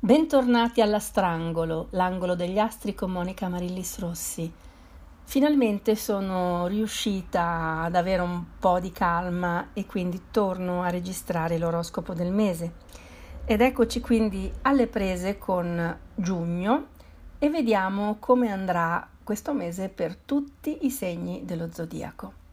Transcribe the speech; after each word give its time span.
Bentornati 0.00 0.80
alla 0.80 1.00
Strangolo, 1.00 1.88
l'angolo 1.90 2.36
degli 2.36 2.60
astri 2.60 2.94
con 2.94 3.10
Monica 3.10 3.48
Marillis 3.48 3.98
Rossi. 3.98 4.50
Finalmente 5.24 5.96
sono 5.96 6.68
riuscita 6.68 7.80
ad 7.82 7.96
avere 7.96 8.22
un 8.22 8.44
po' 8.60 8.78
di 8.78 8.92
calma 8.92 9.70
e 9.72 9.86
quindi 9.86 10.26
torno 10.30 10.82
a 10.84 10.88
registrare 10.88 11.58
l'oroscopo 11.58 12.14
del 12.14 12.30
mese. 12.30 12.74
Ed 13.44 13.60
eccoci 13.60 14.00
quindi 14.00 14.48
alle 14.62 14.86
prese 14.86 15.36
con 15.36 15.98
giugno 16.14 16.86
e 17.40 17.50
vediamo 17.50 18.18
come 18.20 18.52
andrà 18.52 19.04
questo 19.24 19.52
mese 19.52 19.88
per 19.88 20.14
tutti 20.14 20.86
i 20.86 20.90
segni 20.90 21.44
dello 21.44 21.70
zodiaco. 21.72 22.46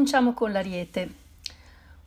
Cominciamo 0.00 0.32
con 0.32 0.50
l'Ariete. 0.50 1.14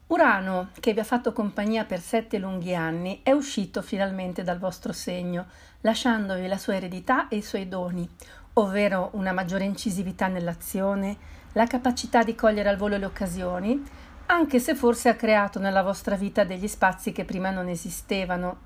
Urano, 0.08 0.70
che 0.80 0.94
vi 0.94 1.00
ha 1.00 1.04
fatto 1.04 1.32
compagnia 1.32 1.86
per 1.86 2.00
sette 2.00 2.40
lunghi 2.40 2.74
anni, 2.74 3.20
è 3.22 3.30
uscito 3.34 3.84
finalmente 3.84 4.42
dal 4.42 4.58
vostro 4.58 4.92
segno, 4.94 5.46
lasciandovi 5.82 6.48
la 6.48 6.58
sua 6.58 6.74
eredità 6.74 7.28
e 7.28 7.36
i 7.36 7.44
suoi 7.44 7.68
doni, 7.68 8.10
ovvero 8.54 9.10
una 9.14 9.32
maggiore 9.32 9.66
incisività 9.66 10.26
nell'azione, 10.26 11.18
la 11.52 11.68
capacità 11.68 12.24
di 12.24 12.34
cogliere 12.34 12.68
al 12.68 12.78
volo 12.78 12.98
le 12.98 13.06
occasioni, 13.06 13.84
anche 14.26 14.58
se 14.58 14.74
forse 14.74 15.10
ha 15.10 15.16
creato 15.16 15.60
nella 15.60 15.84
vostra 15.84 16.16
vita 16.16 16.44
degli 16.44 16.68
spazi 16.68 17.12
che 17.12 17.26
prima 17.26 17.52
non 17.52 17.68
esistevano, 17.68 18.58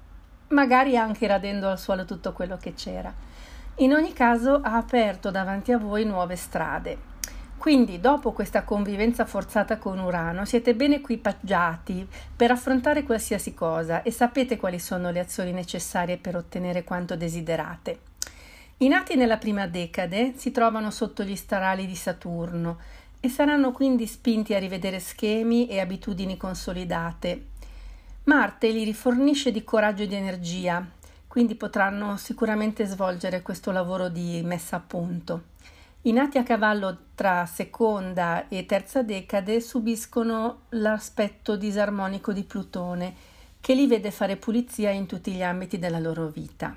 magari 0.52 0.96
anche 0.96 1.28
radendo 1.28 1.68
al 1.68 1.80
suolo 1.80 2.06
tutto 2.06 2.32
quello 2.32 2.56
che 2.56 2.74
c'era. 2.74 3.14
In 3.80 3.92
ogni 3.92 4.14
caso 4.14 4.62
ha 4.64 4.78
aperto 4.78 5.32
davanti 5.32 5.74
a 5.74 5.78
voi 5.78 6.06
nuove 6.06 6.38
strade, 6.38 7.16
quindi, 7.58 8.00
dopo 8.00 8.34
questa 8.34 8.64
convivenza 8.64 9.26
forzata 9.26 9.78
con 9.78 9.98
Urano, 9.98 10.46
siete 10.46 10.76
ben 10.76 10.94
equipaggiati 10.94 12.08
per 12.36 12.52
affrontare 12.52 13.04
qualsiasi 13.04 13.54
cosa 13.54 14.04
e 14.04 14.12
sapete 14.12 14.58
quali 14.58 14.80
sono 14.80 15.10
le 15.10 15.20
azioni 15.20 15.52
necessarie 15.52 16.18
per 16.18 16.36
ottenere 16.36 16.84
quanto 16.84 17.16
desiderate. 17.16 18.00
I 18.78 18.88
nati 18.88 19.16
nella 19.16 19.38
prima 19.38 19.66
decade 19.66 20.34
si 20.38 20.52
trovano 20.52 20.92
sotto 20.92 21.24
gli 21.24 21.36
starali 21.36 21.88
di 21.88 21.96
Saturno 21.96 22.78
e 23.20 23.28
saranno 23.28 23.72
quindi 23.72 24.06
spinti 24.06 24.54
a 24.54 24.60
rivedere 24.60 25.00
schemi 25.00 25.68
e 25.68 25.80
abitudini 25.80 26.38
consolidate. 26.38 27.48
Marte 28.26 28.70
li 28.70 28.84
rifornisce 28.84 29.52
di 29.52 29.64
coraggio 29.64 30.04
e 30.04 30.08
di 30.08 30.16
energia, 30.16 30.86
quindi 31.28 31.56
potranno 31.56 32.18
sicuramente 32.18 32.86
svolgere 32.86 33.42
questo 33.42 33.72
lavoro 33.72 34.10
di 34.10 34.42
messa 34.44 34.76
a 34.76 34.84
punto. 34.86 35.56
I 36.08 36.14
nati 36.14 36.38
a 36.38 36.44
cavallo 36.44 36.98
tra 37.16 37.46
seconda 37.46 38.48
e 38.48 38.66
terza 38.66 39.04
decade 39.04 39.60
subiscono 39.60 40.62
l'aspetto 40.70 41.58
disarmonico 41.58 42.32
di 42.32 42.44
Plutone, 42.44 43.14
che 43.60 43.74
li 43.74 43.88
vede 43.88 44.10
fare 44.12 44.38
pulizia 44.38 44.90
in 44.90 45.06
tutti 45.06 45.34
gli 45.34 45.44
ambiti 45.44 45.78
della 45.78 46.00
loro 46.00 46.28
vita. 46.28 46.74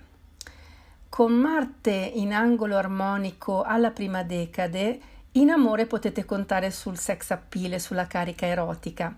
Con 1.08 1.32
Marte 1.34 1.92
in 1.92 2.32
angolo 2.32 2.76
armonico 2.76 3.62
alla 3.62 3.92
prima 3.92 4.24
decade, 4.24 5.00
in 5.32 5.50
amore 5.50 5.86
potete 5.86 6.24
contare 6.24 6.72
sul 6.72 6.98
sex 6.98 7.30
appeal 7.30 7.74
e 7.74 7.78
sulla 7.78 8.08
carica 8.08 8.46
erotica. 8.46 9.16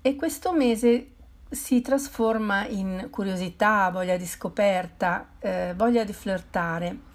E 0.00 0.14
questo 0.14 0.52
mese 0.52 1.08
si 1.50 1.80
trasforma 1.80 2.64
in 2.68 3.08
curiosità, 3.10 3.90
voglia 3.90 4.16
di 4.16 4.26
scoperta, 4.26 5.30
eh, 5.40 5.74
voglia 5.76 6.04
di 6.04 6.12
flirtare 6.12 7.10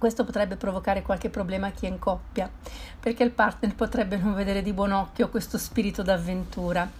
questo 0.00 0.24
potrebbe 0.24 0.56
provocare 0.56 1.02
qualche 1.02 1.28
problema 1.28 1.66
a 1.66 1.70
chi 1.72 1.84
è 1.84 1.90
in 1.90 1.98
coppia, 1.98 2.50
perché 2.98 3.22
il 3.22 3.32
partner 3.32 3.74
potrebbe 3.74 4.16
non 4.16 4.32
vedere 4.32 4.62
di 4.62 4.72
buon 4.72 4.92
occhio 4.92 5.28
questo 5.28 5.58
spirito 5.58 6.02
d'avventura. 6.02 6.90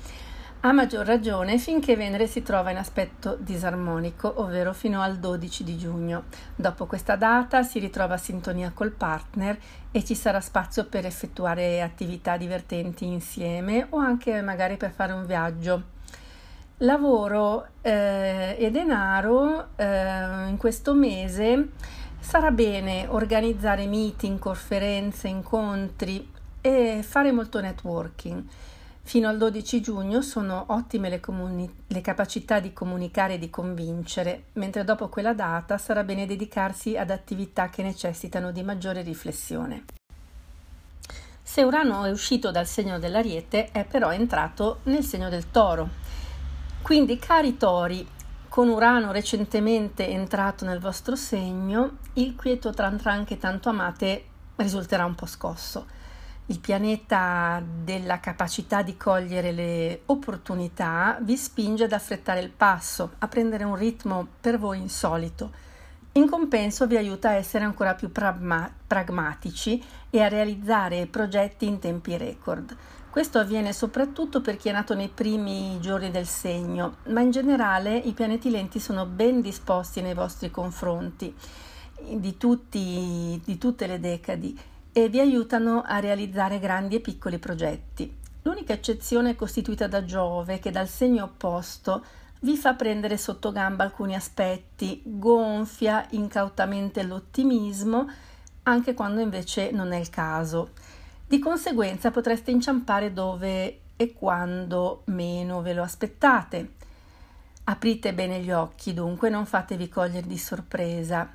A 0.60 0.72
maggior 0.72 1.06
ragione 1.06 1.56
finché 1.56 1.96
Venere 1.96 2.26
si 2.26 2.42
trova 2.42 2.70
in 2.70 2.76
aspetto 2.76 3.38
disarmonico, 3.40 4.42
ovvero 4.42 4.74
fino 4.74 5.00
al 5.00 5.16
12 5.16 5.64
di 5.64 5.78
giugno. 5.78 6.24
Dopo 6.54 6.84
questa 6.84 7.16
data 7.16 7.62
si 7.62 7.78
ritrova 7.78 8.14
a 8.14 8.18
sintonia 8.18 8.70
col 8.74 8.90
partner 8.90 9.58
e 9.90 10.04
ci 10.04 10.14
sarà 10.14 10.42
spazio 10.42 10.84
per 10.84 11.06
effettuare 11.06 11.80
attività 11.80 12.36
divertenti 12.36 13.06
insieme 13.06 13.86
o 13.88 13.96
anche 13.96 14.42
magari 14.42 14.76
per 14.76 14.90
fare 14.90 15.12
un 15.12 15.24
viaggio. 15.24 15.84
Lavoro 16.82 17.68
eh, 17.80 18.56
e 18.58 18.70
denaro 18.70 19.68
eh, 19.76 20.48
in 20.48 20.56
questo 20.58 20.92
mese 20.92 21.68
Sarà 22.20 22.50
bene 22.52 23.06
organizzare 23.08 23.86
meeting, 23.86 24.38
conferenze, 24.38 25.26
incontri 25.26 26.30
e 26.60 27.02
fare 27.02 27.32
molto 27.32 27.60
networking. 27.60 28.44
Fino 29.02 29.28
al 29.28 29.38
12 29.38 29.80
giugno 29.80 30.20
sono 30.22 30.66
ottime 30.68 31.08
le, 31.08 31.18
comuni- 31.18 31.74
le, 31.88 32.00
capacità 32.00 32.60
di 32.60 32.72
comunicare 32.72 33.34
e 33.34 33.38
di 33.38 33.50
convincere, 33.50 34.44
mentre 34.52 34.84
dopo 34.84 35.08
quella 35.08 35.32
data 35.32 35.78
sarà 35.78 36.04
bene 36.04 36.26
dedicarsi 36.26 36.96
ad 36.96 37.10
attività 37.10 37.70
che 37.70 37.82
necessitano 37.82 38.52
di 38.52 38.62
maggiore 38.62 39.02
riflessione. 39.02 39.84
Se 41.42 41.62
Urano 41.62 42.04
è 42.04 42.10
uscito 42.10 42.52
dal 42.52 42.66
segno 42.66 43.00
dell'Ariete, 43.00 43.70
è 43.72 43.84
però 43.84 44.12
entrato 44.12 44.80
nel 44.84 45.02
segno 45.02 45.28
del 45.28 45.50
Toro. 45.50 45.88
Quindi, 46.82 47.18
cari 47.18 47.56
Tori, 47.56 48.06
con 48.50 48.68
Urano 48.68 49.12
recentemente 49.12 50.08
entrato 50.08 50.64
nel 50.64 50.80
vostro 50.80 51.14
segno, 51.14 51.98
il 52.14 52.34
quieto 52.34 52.72
tran 52.72 52.96
tran 52.96 53.24
che 53.24 53.38
tanto 53.38 53.68
amate 53.68 54.24
risulterà 54.56 55.04
un 55.04 55.14
po' 55.14 55.26
scosso. 55.26 55.86
Il 56.46 56.58
pianeta 56.58 57.62
della 57.64 58.18
capacità 58.18 58.82
di 58.82 58.96
cogliere 58.96 59.52
le 59.52 60.02
opportunità 60.06 61.16
vi 61.20 61.36
spinge 61.36 61.84
ad 61.84 61.92
affrettare 61.92 62.40
il 62.40 62.50
passo, 62.50 63.12
a 63.18 63.28
prendere 63.28 63.62
un 63.62 63.76
ritmo 63.76 64.26
per 64.40 64.58
voi 64.58 64.80
insolito. 64.80 65.52
In 66.14 66.28
compenso 66.28 66.88
vi 66.88 66.96
aiuta 66.96 67.28
a 67.28 67.34
essere 67.34 67.62
ancora 67.62 67.94
più 67.94 68.10
pragma- 68.10 68.68
pragmatici 68.84 69.80
e 70.10 70.22
a 70.22 70.28
realizzare 70.28 71.06
progetti 71.06 71.66
in 71.66 71.78
tempi 71.78 72.16
record. 72.16 72.76
Questo 73.10 73.40
avviene 73.40 73.72
soprattutto 73.72 74.40
per 74.40 74.56
chi 74.56 74.68
è 74.68 74.72
nato 74.72 74.94
nei 74.94 75.08
primi 75.08 75.80
giorni 75.80 76.12
del 76.12 76.28
segno, 76.28 76.98
ma 77.06 77.20
in 77.20 77.32
generale 77.32 77.96
i 77.96 78.12
pianeti 78.12 78.50
lenti 78.50 78.78
sono 78.78 79.04
ben 79.04 79.40
disposti 79.40 80.00
nei 80.00 80.14
vostri 80.14 80.48
confronti 80.52 81.34
di, 82.08 82.36
tutti, 82.36 83.40
di 83.44 83.58
tutte 83.58 83.88
le 83.88 83.98
decadi 83.98 84.56
e 84.92 85.08
vi 85.08 85.18
aiutano 85.18 85.82
a 85.84 85.98
realizzare 85.98 86.60
grandi 86.60 86.96
e 86.96 87.00
piccoli 87.00 87.38
progetti. 87.38 88.16
L'unica 88.42 88.74
eccezione 88.74 89.30
è 89.30 89.36
costituita 89.36 89.88
da 89.88 90.04
Giove 90.04 90.60
che 90.60 90.70
dal 90.70 90.88
segno 90.88 91.24
opposto 91.24 92.04
vi 92.42 92.56
fa 92.56 92.74
prendere 92.74 93.18
sotto 93.18 93.50
gamba 93.50 93.82
alcuni 93.82 94.14
aspetti, 94.14 95.02
gonfia 95.04 96.06
incautamente 96.10 97.02
l'ottimismo 97.02 98.08
anche 98.62 98.94
quando 98.94 99.20
invece 99.20 99.72
non 99.72 99.90
è 99.90 99.98
il 99.98 100.10
caso. 100.10 100.70
Di 101.30 101.38
conseguenza 101.38 102.10
potreste 102.10 102.50
inciampare 102.50 103.12
dove 103.12 103.82
e 103.94 104.12
quando 104.14 105.02
meno 105.04 105.62
ve 105.62 105.74
lo 105.74 105.84
aspettate. 105.84 106.72
Aprite 107.62 108.12
bene 108.12 108.40
gli 108.40 108.50
occhi, 108.50 108.92
dunque 108.92 109.30
non 109.30 109.46
fatevi 109.46 109.88
cogliere 109.88 110.26
di 110.26 110.36
sorpresa. 110.36 111.32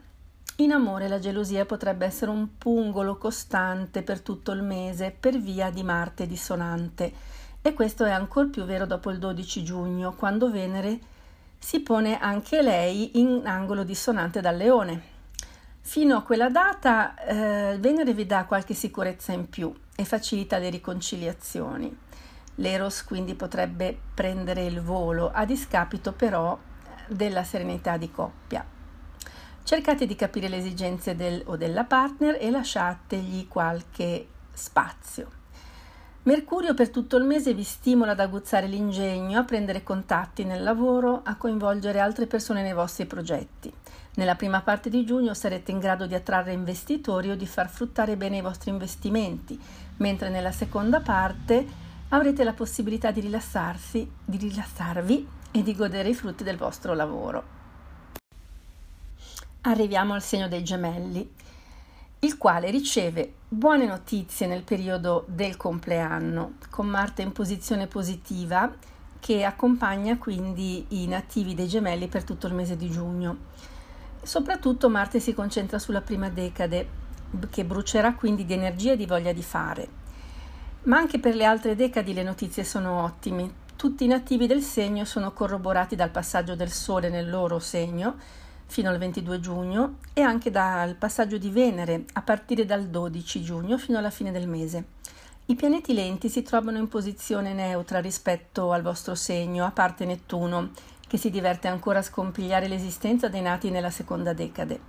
In 0.57 0.73
amore 0.73 1.07
la 1.07 1.19
gelosia 1.19 1.63
potrebbe 1.63 2.05
essere 2.05 2.29
un 2.29 2.57
pungolo 2.57 3.15
costante 3.15 4.01
per 4.03 4.19
tutto 4.19 4.51
il 4.51 4.63
mese 4.63 5.15
per 5.17 5.39
via 5.39 5.69
di 5.69 5.81
Marte 5.81 6.27
dissonante 6.27 7.13
e 7.61 7.73
questo 7.73 8.03
è 8.03 8.11
ancor 8.11 8.49
più 8.49 8.65
vero 8.65 8.85
dopo 8.85 9.11
il 9.11 9.17
12 9.17 9.63
giugno, 9.63 10.13
quando 10.13 10.51
Venere 10.51 10.99
si 11.57 11.79
pone 11.79 12.19
anche 12.19 12.61
lei 12.61 13.17
in 13.17 13.43
angolo 13.45 13.85
dissonante 13.85 14.41
dal 14.41 14.57
Leone. 14.57 15.13
Fino 15.79 16.17
a 16.17 16.23
quella 16.23 16.49
data 16.49 17.15
eh, 17.15 17.77
Venere 17.79 18.13
vi 18.13 18.25
dà 18.25 18.43
qualche 18.43 18.73
sicurezza 18.73 19.31
in 19.31 19.47
più 19.47 19.73
e 19.95 20.05
facilita 20.05 20.57
le 20.57 20.69
riconciliazioni. 20.69 21.95
L'Eros 22.55 23.03
quindi 23.03 23.35
potrebbe 23.35 23.97
prendere 24.13 24.65
il 24.65 24.81
volo, 24.81 25.31
a 25.31 25.45
discapito 25.45 26.11
però 26.13 26.57
della 27.07 27.43
serenità 27.43 27.97
di 27.97 28.11
coppia. 28.11 28.65
Cercate 29.63 30.05
di 30.05 30.15
capire 30.15 30.47
le 30.47 30.57
esigenze 30.57 31.15
del 31.15 31.41
o 31.45 31.57
della 31.57 31.85
partner 31.85 32.37
e 32.39 32.51
lasciategli 32.51 33.47
qualche 33.47 34.27
spazio. 34.53 35.43
Mercurio 36.23 36.73
per 36.73 36.89
tutto 36.89 37.17
il 37.17 37.23
mese 37.23 37.53
vi 37.53 37.63
stimola 37.63 38.13
ad 38.13 38.19
aguzzare 38.19 38.67
l'ingegno, 38.67 39.39
a 39.39 39.43
prendere 39.43 39.83
contatti 39.83 40.43
nel 40.43 40.63
lavoro, 40.63 41.21
a 41.23 41.35
coinvolgere 41.35 41.99
altre 41.99 42.25
persone 42.25 42.63
nei 42.63 42.73
vostri 42.73 43.05
progetti. 43.05 43.71
Nella 44.15 44.35
prima 44.35 44.61
parte 44.61 44.89
di 44.89 45.05
giugno 45.05 45.33
sarete 45.33 45.71
in 45.71 45.79
grado 45.79 46.05
di 46.05 46.15
attrarre 46.15 46.53
investitori 46.53 47.29
o 47.31 47.35
di 47.35 47.45
far 47.45 47.69
fruttare 47.69 48.15
bene 48.15 48.37
i 48.37 48.41
vostri 48.41 48.69
investimenti, 48.69 49.59
mentre 49.97 50.29
nella 50.29 50.53
seconda 50.53 51.01
parte 51.01 51.65
avrete 52.09 52.45
la 52.45 52.53
possibilità 52.53 53.11
di 53.11 53.19
rilassarsi, 53.19 54.09
di 54.23 54.37
rilassarvi 54.37 55.27
e 55.51 55.63
di 55.63 55.75
godere 55.75 56.09
i 56.09 56.13
frutti 56.13 56.45
del 56.45 56.55
vostro 56.55 56.93
lavoro. 56.93 57.53
Arriviamo 59.61 60.13
al 60.13 60.21
segno 60.21 60.47
dei 60.47 60.63
gemelli, 60.63 61.29
il 62.19 62.37
quale 62.37 62.69
riceve 62.69 63.33
buone 63.49 63.85
notizie 63.85 64.47
nel 64.47 64.63
periodo 64.63 65.25
del 65.27 65.57
compleanno, 65.57 66.53
con 66.69 66.87
Marte 66.87 67.21
in 67.21 67.33
posizione 67.33 67.87
positiva 67.87 68.73
che 69.19 69.43
accompagna 69.43 70.17
quindi 70.17 70.85
i 71.01 71.07
nativi 71.07 71.53
dei 71.53 71.67
gemelli 71.67 72.07
per 72.07 72.23
tutto 72.23 72.47
il 72.47 72.53
mese 72.53 72.77
di 72.77 72.89
giugno. 72.89 73.73
Soprattutto 74.25 74.89
Marte 74.89 75.19
si 75.19 75.35
concentra 75.35 75.77
sulla 75.77 76.01
prima 76.01 76.29
decade, 76.29 76.87
che 77.51 77.63
brucerà 77.63 78.15
quindi 78.15 78.43
di 78.43 78.53
energia 78.53 78.93
e 78.93 78.97
di 78.97 79.05
voglia 79.05 79.31
di 79.31 79.43
fare. 79.43 79.87
Ma 80.83 80.97
anche 80.97 81.19
per 81.19 81.35
le 81.35 81.45
altre 81.45 81.75
decadi 81.75 82.11
le 82.11 82.23
notizie 82.23 82.63
sono 82.63 83.03
ottime. 83.03 83.63
Tutti 83.75 84.03
i 84.03 84.07
nativi 84.07 84.47
del 84.47 84.63
segno 84.63 85.05
sono 85.05 85.31
corroborati 85.31 85.95
dal 85.95 86.09
passaggio 86.09 86.55
del 86.55 86.71
Sole 86.71 87.09
nel 87.09 87.29
loro 87.29 87.59
segno 87.59 88.15
fino 88.65 88.89
al 88.89 88.97
22 88.97 89.39
giugno 89.39 89.97
e 90.11 90.21
anche 90.21 90.49
dal 90.49 90.95
passaggio 90.95 91.37
di 91.37 91.51
Venere 91.51 92.05
a 92.13 92.23
partire 92.23 92.65
dal 92.65 92.87
12 92.87 93.43
giugno 93.43 93.77
fino 93.77 93.99
alla 93.99 94.09
fine 94.09 94.31
del 94.31 94.47
mese. 94.47 94.85
I 95.47 95.53
pianeti 95.53 95.93
lenti 95.93 96.29
si 96.29 96.41
trovano 96.41 96.79
in 96.79 96.87
posizione 96.87 97.53
neutra 97.53 97.99
rispetto 97.99 98.71
al 98.71 98.81
vostro 98.81 99.13
segno, 99.13 99.65
a 99.65 99.71
parte 99.71 100.03
Nettuno, 100.03 100.71
che 101.07 101.17
si 101.17 101.29
diverte 101.29 101.67
ancora 101.67 101.99
a 101.99 102.03
scompigliare 102.03 102.67
l'esistenza 102.67 103.27
dei 103.27 103.41
nati 103.41 103.69
nella 103.69 103.89
seconda 103.89 104.33
decade, 104.33 104.79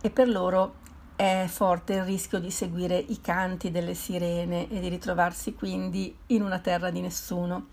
e 0.00 0.10
per 0.10 0.28
loro 0.28 0.74
è 1.16 1.46
forte 1.48 1.94
il 1.94 2.04
rischio 2.04 2.38
di 2.38 2.50
seguire 2.50 2.96
i 2.96 3.20
canti 3.20 3.70
delle 3.72 3.94
sirene 3.94 4.70
e 4.70 4.78
di 4.78 4.88
ritrovarsi 4.88 5.54
quindi 5.54 6.16
in 6.26 6.42
una 6.42 6.60
terra 6.60 6.90
di 6.90 7.00
nessuno. 7.00 7.66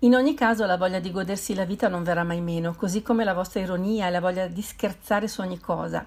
In 0.00 0.14
ogni 0.14 0.34
caso 0.34 0.66
la 0.66 0.76
voglia 0.76 1.00
di 1.00 1.10
godersi 1.10 1.54
la 1.54 1.64
vita 1.64 1.88
non 1.88 2.04
verrà 2.04 2.22
mai 2.22 2.40
meno, 2.40 2.74
così 2.74 3.02
come 3.02 3.24
la 3.24 3.34
vostra 3.34 3.60
ironia 3.60 4.06
e 4.06 4.10
la 4.10 4.20
voglia 4.20 4.46
di 4.46 4.62
scherzare 4.62 5.26
su 5.26 5.40
ogni 5.40 5.58
cosa. 5.58 6.06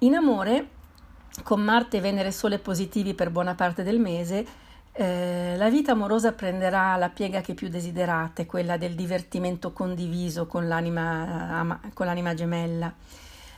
In 0.00 0.14
amore, 0.14 0.68
con 1.42 1.60
Marte 1.60 1.96
e 1.96 2.00
Venere 2.00 2.30
Sole 2.30 2.58
positivi 2.58 3.14
per 3.14 3.30
buona 3.30 3.54
parte 3.54 3.82
del 3.82 3.98
mese, 3.98 4.46
eh, 4.92 5.54
la 5.56 5.70
vita 5.70 5.92
amorosa 5.92 6.32
prenderà 6.32 6.96
la 6.96 7.08
piega 7.10 7.40
che 7.40 7.54
più 7.54 7.68
desiderate, 7.68 8.46
quella 8.46 8.76
del 8.76 8.94
divertimento 8.94 9.72
condiviso 9.72 10.46
con 10.46 10.66
l'anima, 10.66 11.80
con 11.94 12.06
l'anima 12.06 12.34
gemella. 12.34 12.92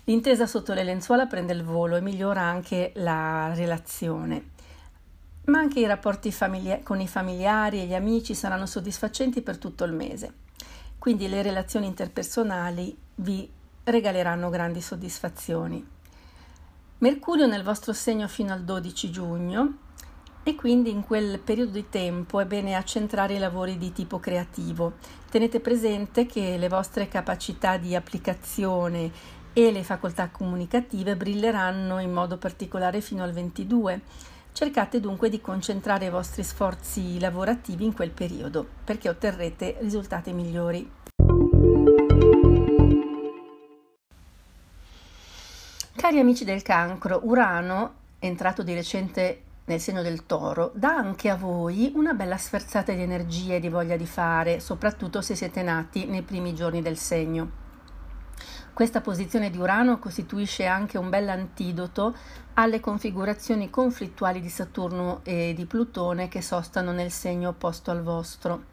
L'intesa 0.05 0.46
sotto 0.46 0.75
le 0.75 0.82
lenzuola 0.82 1.26
prende 1.26 1.52
il 1.52 1.62
volo 1.62 1.96
e 1.96 2.00
migliora 2.00 2.43
anche 2.43 2.93
la 2.96 3.52
relazione. 3.55 4.50
Ma 5.44 5.58
anche 5.58 5.81
i 5.81 5.87
rapporti 5.87 6.31
famiglia- 6.31 6.81
con 6.82 7.00
i 7.00 7.08
familiari 7.08 7.81
e 7.81 7.87
gli 7.87 7.94
amici 7.94 8.34
saranno 8.34 8.67
soddisfacenti 8.67 9.43
per 9.43 9.58
tutto 9.58 9.84
il 9.84 9.93
mese. 9.93 10.32
Quindi 10.99 11.29
le 11.29 11.43
relazioni 11.43 11.87
interpersonali 11.87 12.96
vi 13.17 13.50
regaleranno 13.84 14.50
grandi 14.50 14.81
soddisfazioni. 14.81 15.84
Mercurio 16.99 17.46
nel 17.46 17.64
vostro 17.64 17.93
segno 17.93 18.29
fino 18.29 18.52
al 18.52 18.62
12 18.62 19.11
giugno 19.11 19.76
e 20.44 20.55
quindi 20.55 20.91
in 20.91 21.05
quel 21.05 21.39
periodo 21.39 21.73
di 21.73 21.89
tempo 21.89 22.41
è 22.41 22.47
bene 22.47 22.75
accentrare 22.75 23.35
i 23.35 23.39
lavori 23.39 23.79
di 23.79 23.93
tipo 23.93 24.19
creativo. 24.19 24.94
Tenete 25.31 25.61
presente 25.61 26.27
che 26.27 26.56
le 26.56 26.69
vostre 26.69 27.09
capacità 27.09 27.77
di 27.77 27.94
applicazione 27.94 29.11
e 29.53 29.71
le 29.71 29.85
facoltà 29.85 30.31
comunicative 30.31 31.17
brilleranno 31.17 32.00
in 32.00 32.12
modo 32.12 32.39
particolare 32.39 33.00
fino 33.00 33.23
al 33.23 33.33
22. 33.33 34.00
Cercate 34.53 35.00
dunque 35.00 35.29
di 35.31 35.41
concentrare 35.41 36.06
i 36.06 36.11
vostri 36.11 36.43
sforzi 36.43 37.19
lavorativi 37.21 37.85
in 37.85 37.94
quel 37.94 38.11
periodo 38.11 38.67
perché 38.85 39.09
otterrete 39.09 39.77
risultati 39.81 40.33
migliori. 40.33 40.91
Cari 45.94 46.19
amici 46.19 46.44
del 46.44 46.62
cancro, 46.62 47.21
Urano, 47.23 47.94
entrato 48.19 48.62
di 48.62 48.75
recente 48.75 49.43
nel 49.64 49.81
segno 49.81 50.03
del 50.03 50.26
toro, 50.26 50.73
dà 50.75 50.94
anche 50.97 51.29
a 51.31 51.37
voi 51.37 51.93
una 51.94 52.14
bella 52.14 52.37
sferzata 52.37 52.93
di 52.93 53.03
energia 53.03 53.55
e 53.55 53.61
di 53.61 53.69
voglia 53.69 53.97
di 53.97 54.06
fare, 54.06 54.59
soprattutto 54.59 55.20
se 55.20 55.37
siete 55.37 55.62
nati 55.62 56.06
nei 56.06 56.23
primi 56.23 56.55
giorni 56.55 56.82
del 56.82 56.99
segno. 56.99 57.61
Questa 58.73 59.00
posizione 59.00 59.50
di 59.50 59.59
Urano 59.59 59.99
costituisce 59.99 60.64
anche 60.67 60.99
un 60.99 61.11
bel 61.11 61.29
antidoto 61.29 62.17
alle 62.55 62.81
configurazioni 62.81 63.70
conflittuali 63.70 64.41
di 64.41 64.49
Saturno 64.49 65.20
e 65.23 65.53
di 65.55 65.67
Plutone 65.67 66.29
che 66.29 66.43
sostano 66.43 66.91
nel 66.91 67.11
segno 67.11 67.50
opposto 67.50 67.91
al 67.91 68.03
vostro. 68.03 68.70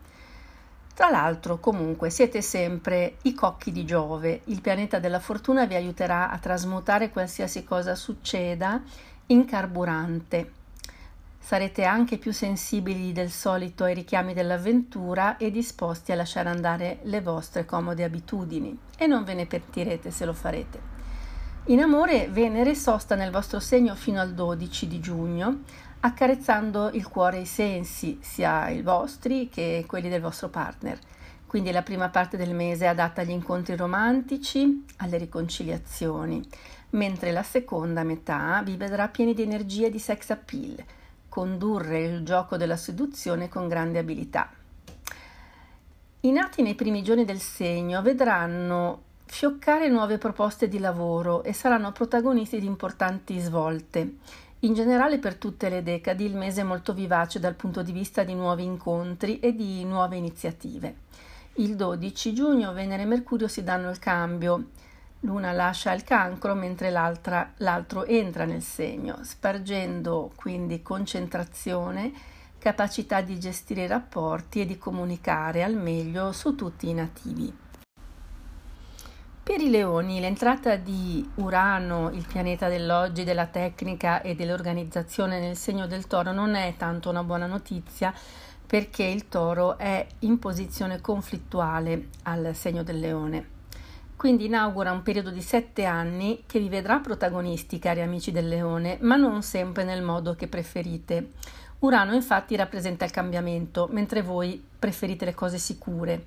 Tra 0.96 1.10
l'altro, 1.10 1.60
comunque, 1.60 2.10
siete 2.10 2.42
sempre 2.42 3.18
i 3.24 3.34
cocchi 3.34 3.72
di 3.72 3.86
Giove. 3.86 4.42
Il 4.46 4.62
pianeta 4.62 5.00
della 5.00 5.20
fortuna 5.20 5.66
vi 5.66 5.76
aiuterà 5.76 6.30
a 6.30 6.38
trasmutare 6.40 7.10
qualsiasi 7.10 7.64
cosa 7.64 7.94
succeda 7.94 8.82
in 9.28 9.46
carburante 9.46 10.58
Sarete 11.42 11.84
anche 11.84 12.18
più 12.20 12.32
sensibili 12.32 13.12
del 13.12 13.32
solito 13.32 13.84
ai 13.84 13.96
richiami 13.96 14.34
dell'avventura 14.36 15.38
e 15.38 15.50
disposti 15.50 16.12
a 16.12 16.16
lasciare 16.16 16.50
andare 16.50 17.00
le 17.04 17.22
vostre 17.22 17.66
comode 17.66 18.04
abitudini 18.04 18.78
e 18.96 19.08
non 19.08 19.24
ve 19.24 19.34
ne 19.34 19.48
pentirete 19.48 20.12
se 20.12 20.26
lo 20.26 20.34
farete. 20.34 20.98
In 21.66 21.82
amore 21.82 22.28
Venere 22.30 22.76
sosta 22.76 23.16
nel 23.16 23.32
vostro 23.32 23.60
segno 23.60 23.96
fino 23.96 24.20
al 24.20 24.34
12 24.34 24.88
di 24.88 25.00
giugno, 25.00 25.62
accarezzando 26.02 26.92
il 26.92 27.08
cuore 27.08 27.38
e 27.38 27.42
i 27.42 27.46
sensi, 27.46 28.20
sia 28.22 28.70
i 28.70 28.84
vostri 28.84 29.50
che 29.50 29.86
quelli 29.88 30.10
del 30.10 30.22
vostro 30.22 30.50
partner. 30.50 31.00
Quindi 31.48 31.72
la 31.72 31.82
prima 31.82 32.10
parte 32.10 32.38
del 32.38 32.54
mese 32.54 32.86
è 32.86 32.90
adatta 32.90 33.22
agli 33.22 33.32
incontri 33.32 33.76
romantici, 33.76 34.86
alle 34.98 35.18
riconciliazioni, 35.18 36.48
mentre 36.92 37.32
la 37.32 37.44
seconda 37.44 38.04
metà 38.04 38.62
vi 38.64 38.78
vedrà 38.78 39.08
pieni 39.08 39.34
di 39.34 39.42
energia 39.42 39.88
e 39.88 39.90
di 39.90 40.00
sex 40.00 40.30
appeal 40.30 40.76
condurre 41.30 42.04
il 42.04 42.24
gioco 42.24 42.58
della 42.58 42.76
seduzione 42.76 43.48
con 43.48 43.68
grande 43.68 44.00
abilità. 44.00 44.52
I 46.22 46.32
nati 46.32 46.62
nei 46.62 46.76
primi 46.76 47.02
giorni 47.02 47.24
del 47.24 47.40
segno 47.40 48.02
vedranno 48.02 49.04
fioccare 49.26 49.88
nuove 49.88 50.18
proposte 50.18 50.68
di 50.68 50.80
lavoro 50.80 51.44
e 51.44 51.54
saranno 51.54 51.94
protagonisti 51.94 52.60
di 52.60 52.66
importanti 52.66 53.40
svolte. 53.40 54.16
In 54.62 54.74
generale 54.74 55.20
per 55.20 55.36
tutte 55.36 55.70
le 55.70 55.82
decadi 55.84 56.26
il 56.26 56.36
mese 56.36 56.62
è 56.62 56.66
molto 56.66 56.94
vivace 56.94 57.40
dal 57.40 57.54
punto 57.54 57.82
di 57.84 57.94
vista 57.94 58.24
di 58.24 58.34
nuovi 58.34 58.64
incontri 58.64 59.40
e 59.40 59.56
di 59.56 59.86
nuove 59.86 60.18
iniziative. 60.18 60.96
Il 61.54 61.76
12 61.76 62.34
giugno 62.34 62.74
Venere 62.74 63.04
e 63.04 63.06
Mercurio 63.06 63.48
si 63.48 63.64
danno 63.64 63.90
il 63.90 64.00
cambio 64.00 64.66
L'una 65.22 65.52
lascia 65.52 65.94
il 65.94 66.04
cancro 66.04 66.56
mentre 66.56 66.90
l'altro 66.90 68.06
entra 68.06 68.46
nel 68.46 68.62
segno, 68.62 69.20
spargendo 69.24 70.32
quindi 70.36 70.82
concentrazione, 70.82 72.12
capacità 72.58 73.20
di 73.20 73.38
gestire 73.38 73.84
i 73.84 73.88
rapporti 73.88 74.62
e 74.62 74.66
di 74.66 74.78
comunicare 74.78 75.62
al 75.62 75.76
meglio 75.76 76.32
su 76.32 76.56
tutti 76.56 76.88
i 76.88 76.94
nativi. 76.94 77.54
Per 79.44 79.60
i 79.60 79.70
leoni 79.70 80.22
l'entrata 80.22 80.78
di 80.78 81.28
Urano, 81.36 82.12
il 82.12 82.26
pianeta 82.26 82.70
dell'oggi, 82.70 83.24
della 83.26 83.48
tecnica 83.48 84.22
e 84.22 84.36
dell'organizzazione 84.36 85.40
nel 85.40 85.58
segno 85.58 85.86
del 85.86 86.08
toro 86.08 86.32
non 86.32 86.56
è 86.56 86.76
tanto 86.78 87.10
una 87.10 87.24
buona 87.24 87.48
notizia 87.48 88.14
perché 88.66 89.04
il 89.04 89.28
toro 89.28 89.78
è 89.78 90.06
in 90.20 90.40
posizione 90.40 91.02
conflittuale 91.02 92.10
al 92.24 92.52
segno 92.54 92.84
del 92.84 93.00
leone. 93.00 93.58
Quindi 94.20 94.48
inaugura 94.48 94.92
un 94.92 95.02
periodo 95.02 95.30
di 95.30 95.42
sette 95.42 95.86
anni 95.86 96.44
che 96.46 96.60
vi 96.60 96.68
vedrà 96.68 97.00
protagonisti, 97.00 97.80
cari 97.80 98.02
amici 98.02 98.34
del 98.34 98.50
leone, 98.50 98.98
ma 99.00 99.16
non 99.16 99.42
sempre 99.44 99.86
nel 99.86 100.02
modo 100.02 100.36
che 100.36 100.50
preferite. 100.50 101.30
Urano 101.80 102.14
infatti 102.14 102.58
rappresenta 102.58 103.06
il 103.06 103.12
cambiamento, 103.12 103.88
mentre 103.92 104.22
voi 104.22 104.62
preferite 104.78 105.24
le 105.24 105.34
cose 105.34 105.58
sicure. 105.58 106.26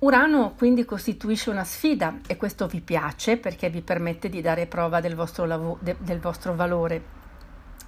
Urano 0.00 0.52
quindi 0.58 0.84
costituisce 0.84 1.48
una 1.48 1.64
sfida 1.64 2.18
e 2.26 2.36
questo 2.36 2.66
vi 2.66 2.82
piace 2.82 3.38
perché 3.38 3.70
vi 3.70 3.80
permette 3.80 4.28
di 4.28 4.42
dare 4.42 4.66
prova 4.66 5.00
del 5.00 5.14
vostro, 5.14 5.46
lav- 5.46 5.78
de- 5.80 5.96
del 6.00 6.20
vostro 6.20 6.54
valore, 6.54 7.02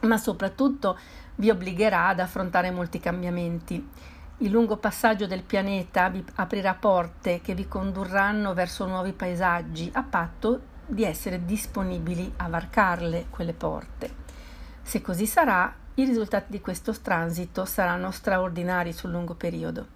ma 0.00 0.16
soprattutto 0.16 0.98
vi 1.34 1.50
obbligherà 1.50 2.08
ad 2.08 2.20
affrontare 2.20 2.70
molti 2.70 2.98
cambiamenti. 2.98 4.14
Il 4.40 4.50
lungo 4.50 4.76
passaggio 4.76 5.26
del 5.26 5.42
pianeta 5.42 6.10
vi 6.10 6.22
aprirà 6.34 6.74
porte 6.74 7.40
che 7.40 7.54
vi 7.54 7.66
condurranno 7.66 8.52
verso 8.52 8.84
nuovi 8.84 9.12
paesaggi 9.12 9.88
a 9.94 10.02
patto 10.02 10.74
di 10.84 11.04
essere 11.04 11.46
disponibili 11.46 12.30
a 12.36 12.46
varcarle 12.46 13.28
quelle 13.30 13.54
porte. 13.54 14.10
Se 14.82 15.00
così 15.00 15.26
sarà, 15.26 15.74
i 15.94 16.04
risultati 16.04 16.50
di 16.50 16.60
questo 16.60 16.92
transito 17.00 17.64
saranno 17.64 18.10
straordinari 18.10 18.92
sul 18.92 19.10
lungo 19.10 19.32
periodo. 19.32 19.86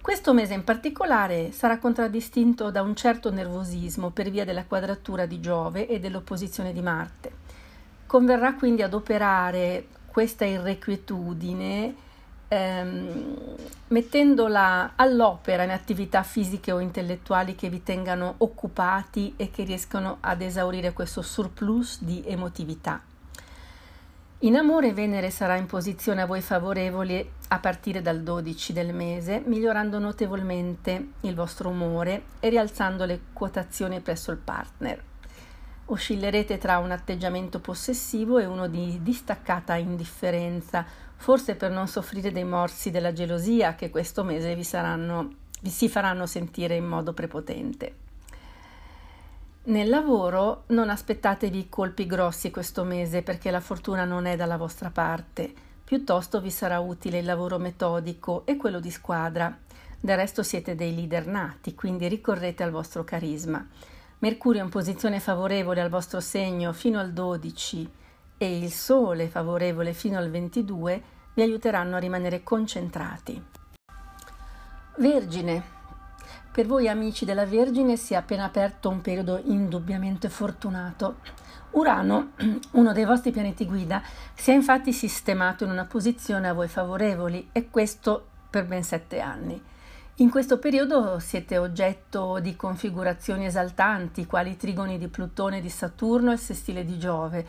Questo 0.00 0.32
mese 0.32 0.54
in 0.54 0.64
particolare 0.64 1.52
sarà 1.52 1.76
contraddistinto 1.76 2.70
da 2.70 2.80
un 2.80 2.96
certo 2.96 3.30
nervosismo 3.30 4.08
per 4.08 4.30
via 4.30 4.46
della 4.46 4.64
quadratura 4.64 5.26
di 5.26 5.38
Giove 5.38 5.86
e 5.86 6.00
dell'opposizione 6.00 6.72
di 6.72 6.80
Marte. 6.80 7.32
Converrà 8.06 8.54
quindi 8.54 8.80
adoperare 8.80 9.88
questa 10.06 10.46
irrequietudine 10.46 12.04
ehm, 12.48 13.36
mettendola 13.88 14.92
all'opera 14.96 15.62
in 15.62 15.70
attività 15.70 16.22
fisiche 16.22 16.72
o 16.72 16.80
intellettuali 16.80 17.54
che 17.54 17.68
vi 17.68 17.82
tengano 17.82 18.34
occupati 18.38 19.34
e 19.36 19.50
che 19.50 19.64
riescano 19.64 20.18
ad 20.20 20.42
esaurire 20.42 20.92
questo 20.92 21.22
surplus 21.22 22.02
di 22.02 22.22
emotività. 22.26 23.00
In 24.40 24.54
amore 24.56 24.92
Venere 24.92 25.30
sarà 25.30 25.56
in 25.56 25.64
posizione 25.64 26.20
a 26.20 26.26
voi 26.26 26.42
favorevole 26.42 27.30
a 27.48 27.58
partire 27.58 28.02
dal 28.02 28.22
12 28.22 28.74
del 28.74 28.92
mese, 28.92 29.42
migliorando 29.44 29.98
notevolmente 29.98 31.12
il 31.20 31.34
vostro 31.34 31.70
umore 31.70 32.24
e 32.40 32.50
rialzando 32.50 33.06
le 33.06 33.20
quotazioni 33.32 34.00
presso 34.00 34.32
il 34.32 34.36
partner. 34.36 35.02
Oscillerete 35.86 36.58
tra 36.58 36.78
un 36.78 36.90
atteggiamento 36.90 37.60
possessivo 37.60 38.38
e 38.38 38.44
uno 38.44 38.66
di 38.66 38.98
distaccata 39.02 39.76
indifferenza, 39.76 40.84
forse 41.16 41.54
per 41.56 41.70
non 41.70 41.88
soffrire 41.88 42.30
dei 42.30 42.44
morsi 42.44 42.90
della 42.90 43.12
gelosia 43.12 43.74
che 43.74 43.90
questo 43.90 44.22
mese 44.22 44.54
vi, 44.54 44.64
saranno, 44.64 45.34
vi 45.60 45.70
si 45.70 45.88
faranno 45.88 46.26
sentire 46.26 46.76
in 46.76 46.86
modo 46.86 47.12
prepotente. 47.12 48.04
Nel 49.64 49.88
lavoro 49.88 50.62
non 50.68 50.90
aspettatevi 50.90 51.68
colpi 51.68 52.06
grossi 52.06 52.52
questo 52.52 52.84
mese 52.84 53.22
perché 53.22 53.50
la 53.50 53.60
fortuna 53.60 54.04
non 54.04 54.26
è 54.26 54.36
dalla 54.36 54.56
vostra 54.56 54.90
parte, 54.90 55.52
piuttosto 55.82 56.40
vi 56.40 56.50
sarà 56.50 56.78
utile 56.78 57.18
il 57.18 57.24
lavoro 57.24 57.58
metodico 57.58 58.46
e 58.46 58.56
quello 58.56 58.78
di 58.78 58.90
squadra. 58.90 59.58
Del 59.98 60.16
resto 60.16 60.44
siete 60.44 60.76
dei 60.76 60.94
leader 60.94 61.26
nati, 61.26 61.74
quindi 61.74 62.06
ricorrete 62.06 62.62
al 62.62 62.70
vostro 62.70 63.02
carisma. 63.02 63.66
Mercurio 64.20 64.62
in 64.62 64.70
posizione 64.70 65.18
favorevole 65.18 65.80
al 65.80 65.90
vostro 65.90 66.20
segno 66.20 66.72
fino 66.72 67.00
al 67.00 67.12
12 67.12 67.90
e 68.38 68.58
il 68.58 68.70
Sole 68.70 69.28
favorevole 69.28 69.92
fino 69.92 70.18
al 70.18 70.30
22 70.30 71.02
vi 71.34 71.42
aiuteranno 71.42 71.96
a 71.96 72.00
rimanere 72.00 72.42
concentrati. 72.42 73.42
Vergine, 74.98 75.62
per 76.50 76.66
voi 76.66 76.88
amici 76.88 77.26
della 77.26 77.44
Vergine 77.44 77.98
si 77.98 78.14
è 78.14 78.16
appena 78.16 78.44
aperto 78.44 78.88
un 78.88 79.02
periodo 79.02 79.38
indubbiamente 79.44 80.30
fortunato. 80.30 81.16
Urano, 81.72 82.30
uno 82.72 82.92
dei 82.94 83.04
vostri 83.04 83.30
pianeti 83.30 83.66
guida, 83.66 84.02
si 84.34 84.52
è 84.52 84.54
infatti 84.54 84.94
sistemato 84.94 85.64
in 85.64 85.70
una 85.70 85.84
posizione 85.84 86.48
a 86.48 86.54
voi 86.54 86.68
favorevoli 86.68 87.50
e 87.52 87.68
questo 87.68 88.26
per 88.48 88.64
ben 88.64 88.82
sette 88.82 89.20
anni. 89.20 89.62
In 90.20 90.30
questo 90.30 90.58
periodo 90.58 91.18
siete 91.18 91.58
oggetto 91.58 92.38
di 92.40 92.56
configurazioni 92.56 93.44
esaltanti, 93.44 94.24
quali 94.24 94.56
trigoni 94.56 94.96
di 94.96 95.08
Plutone, 95.08 95.60
di 95.60 95.68
Saturno 95.68 96.32
e 96.32 96.38
sestile 96.38 96.86
di 96.86 96.98
Giove, 96.98 97.46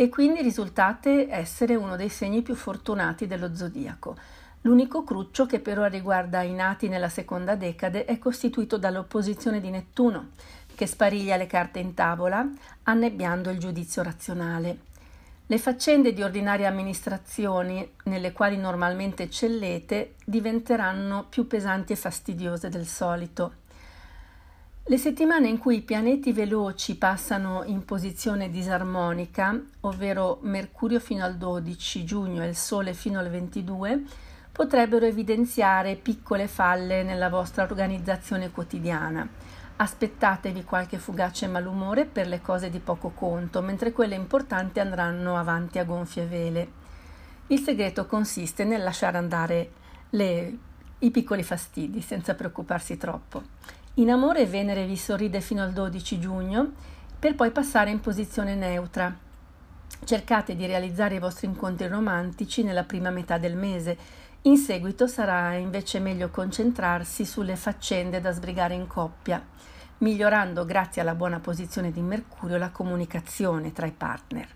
e 0.00 0.08
quindi 0.08 0.40
risultate 0.40 1.28
essere 1.28 1.74
uno 1.74 1.94
dei 1.94 2.08
segni 2.08 2.40
più 2.40 2.54
fortunati 2.54 3.26
dello 3.26 3.54
zodiaco. 3.54 4.16
L'unico 4.62 5.04
cruccio 5.04 5.44
che 5.44 5.60
però 5.60 5.84
riguarda 5.84 6.40
i 6.40 6.54
nati 6.54 6.88
nella 6.88 7.10
seconda 7.10 7.54
decade 7.54 8.06
è 8.06 8.16
costituito 8.16 8.78
dall'opposizione 8.78 9.60
di 9.60 9.68
Nettuno, 9.68 10.30
che 10.74 10.86
spariglia 10.86 11.36
le 11.36 11.46
carte 11.46 11.80
in 11.80 11.92
tavola, 11.92 12.48
annebbiando 12.84 13.50
il 13.50 13.58
giudizio 13.58 14.02
razionale. 14.02 14.78
Le 15.44 15.58
faccende 15.58 16.14
di 16.14 16.22
ordinaria 16.22 16.68
amministrazione, 16.68 17.90
nelle 18.04 18.32
quali 18.32 18.56
normalmente 18.56 19.24
eccellete, 19.24 20.14
diventeranno 20.24 21.26
più 21.28 21.46
pesanti 21.46 21.92
e 21.92 21.96
fastidiose 21.96 22.70
del 22.70 22.86
solito. 22.86 23.52
Le 24.90 24.98
settimane 24.98 25.46
in 25.46 25.58
cui 25.58 25.76
i 25.76 25.82
pianeti 25.82 26.32
veloci 26.32 26.96
passano 26.96 27.62
in 27.64 27.84
posizione 27.84 28.50
disarmonica, 28.50 29.56
ovvero 29.82 30.40
Mercurio 30.42 30.98
fino 30.98 31.22
al 31.22 31.36
12 31.36 32.02
giugno 32.04 32.42
e 32.42 32.48
il 32.48 32.56
Sole 32.56 32.92
fino 32.92 33.20
al 33.20 33.30
22, 33.30 34.02
potrebbero 34.50 35.06
evidenziare 35.06 35.94
piccole 35.94 36.48
falle 36.48 37.04
nella 37.04 37.28
vostra 37.28 37.62
organizzazione 37.62 38.50
quotidiana. 38.50 39.28
Aspettatevi 39.76 40.64
qualche 40.64 40.98
fugace 40.98 41.46
malumore 41.46 42.04
per 42.04 42.26
le 42.26 42.40
cose 42.40 42.68
di 42.68 42.80
poco 42.80 43.10
conto, 43.10 43.62
mentre 43.62 43.92
quelle 43.92 44.16
importanti 44.16 44.80
andranno 44.80 45.36
avanti 45.36 45.78
a 45.78 45.84
gonfie 45.84 46.26
vele. 46.26 46.68
Il 47.46 47.60
segreto 47.60 48.06
consiste 48.06 48.64
nel 48.64 48.82
lasciare 48.82 49.18
andare 49.18 49.70
le, 50.10 50.58
i 50.98 51.12
piccoli 51.12 51.44
fastidi 51.44 52.00
senza 52.00 52.34
preoccuparsi 52.34 52.96
troppo. 52.96 53.78
In 53.94 54.08
amore 54.08 54.46
Venere 54.46 54.86
vi 54.86 54.96
sorride 54.96 55.40
fino 55.40 55.62
al 55.62 55.72
12 55.72 56.20
giugno 56.20 56.72
per 57.18 57.34
poi 57.34 57.50
passare 57.50 57.90
in 57.90 57.98
posizione 57.98 58.54
neutra. 58.54 59.14
Cercate 60.04 60.54
di 60.54 60.64
realizzare 60.64 61.16
i 61.16 61.18
vostri 61.18 61.48
incontri 61.48 61.88
romantici 61.88 62.62
nella 62.62 62.84
prima 62.84 63.10
metà 63.10 63.36
del 63.36 63.56
mese 63.56 63.98
in 64.42 64.56
seguito 64.56 65.08
sarà 65.08 65.54
invece 65.54 65.98
meglio 65.98 66.30
concentrarsi 66.30 67.26
sulle 67.26 67.56
faccende 67.56 68.20
da 68.20 68.30
sbrigare 68.30 68.74
in 68.74 68.86
coppia, 68.86 69.44
migliorando 69.98 70.64
grazie 70.64 71.02
alla 71.02 71.16
buona 71.16 71.40
posizione 71.40 71.90
di 71.90 72.00
Mercurio 72.00 72.58
la 72.58 72.70
comunicazione 72.70 73.72
tra 73.72 73.86
i 73.86 73.92
partner. 73.92 74.48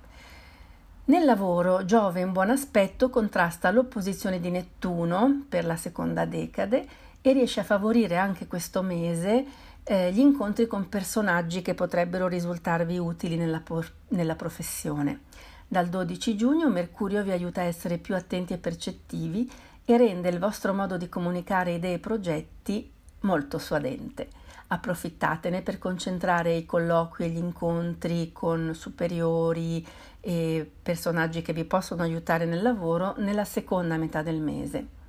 Nel 1.07 1.25
lavoro 1.25 1.85
Giove 1.85 2.21
in 2.21 2.33
buon 2.33 2.51
aspetto 2.51 3.11
contrasta 3.11 3.71
l'opposizione 3.73 4.41
di 4.41 4.51
Nettuno 4.51 5.45
per 5.49 5.67
la 5.67 5.77
seconda 5.77 6.25
decade 6.25 6.87
e 7.27 7.33
riesce 7.33 7.61
a 7.61 7.65
favorire 7.65 8.19
anche 8.19 8.47
questo 8.47 8.83
mese 8.83 9.47
eh, 9.83 10.13
gli 10.13 10.19
incontri 10.19 10.67
con 10.67 10.91
personaggi 10.91 11.63
che 11.63 11.73
potrebbero 11.73 12.29
risultarvi 12.29 12.99
utili 12.99 13.37
nella, 13.37 13.61
por- 13.61 13.91
nella 14.09 14.35
professione. 14.35 15.23
Dal 15.67 15.89
12 15.89 16.37
giugno 16.37 16.69
Mercurio 16.69 17.23
vi 17.23 17.31
aiuta 17.31 17.63
a 17.63 17.65
essere 17.65 17.97
più 17.97 18.15
attenti 18.15 18.53
e 18.53 18.59
percettivi 18.59 19.51
e 19.87 19.97
rende 19.97 20.29
il 20.29 20.39
vostro 20.39 20.75
modo 20.75 20.99
di 20.99 21.09
comunicare 21.09 21.73
idee 21.73 21.95
e 21.95 21.99
progetti 21.99 22.93
molto 23.21 23.57
suadente. 23.57 24.29
Approfittatene 24.67 25.63
per 25.63 25.79
concentrare 25.79 26.53
i 26.53 26.67
colloqui 26.67 27.25
e 27.25 27.29
gli 27.31 27.39
incontri 27.39 28.33
con 28.35 28.75
superiori 28.75 29.83
e 30.21 30.71
personaggi 30.83 31.41
che 31.41 31.55
vi 31.55 31.65
possono 31.65 32.03
aiutare 32.03 32.45
nel 32.45 32.61
lavoro 32.61 33.15
nella 33.17 33.47
seconda 33.47 33.97
metà 33.97 34.21
del 34.21 34.43
mese. 34.43 35.04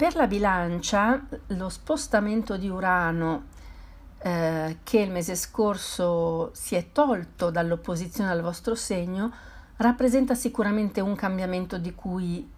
Per 0.00 0.16
la 0.16 0.26
bilancia, 0.26 1.26
lo 1.48 1.68
spostamento 1.68 2.56
di 2.56 2.70
Urano 2.70 3.48
eh, 4.22 4.78
che 4.82 4.98
il 4.98 5.10
mese 5.10 5.36
scorso 5.36 6.48
si 6.54 6.74
è 6.74 6.90
tolto 6.90 7.50
dall'opposizione 7.50 8.30
al 8.30 8.40
vostro 8.40 8.74
segno 8.74 9.30
rappresenta 9.76 10.34
sicuramente 10.34 11.02
un 11.02 11.14
cambiamento 11.14 11.76
di 11.76 11.94
cui 11.94 12.50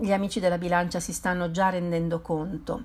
gli 0.00 0.10
amici 0.10 0.40
della 0.40 0.58
bilancia 0.58 0.98
si 0.98 1.12
stanno 1.12 1.52
già 1.52 1.68
rendendo 1.68 2.20
conto. 2.20 2.82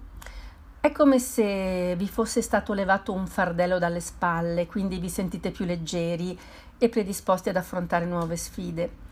È 0.80 0.92
come 0.92 1.18
se 1.18 1.96
vi 1.96 2.08
fosse 2.08 2.44
stato 2.44 2.74
levato 2.74 3.14
un 3.14 3.26
fardello 3.26 3.80
dalle 3.80 4.00
spalle, 4.00 4.68
quindi 4.68 5.00
vi 5.00 5.10
sentite 5.10 5.50
più 5.50 5.66
leggeri 5.66 6.38
e 6.78 6.88
predisposti 6.88 7.50
ad 7.50 7.56
affrontare 7.56 8.06
nuove 8.06 8.38
sfide. 8.38 9.10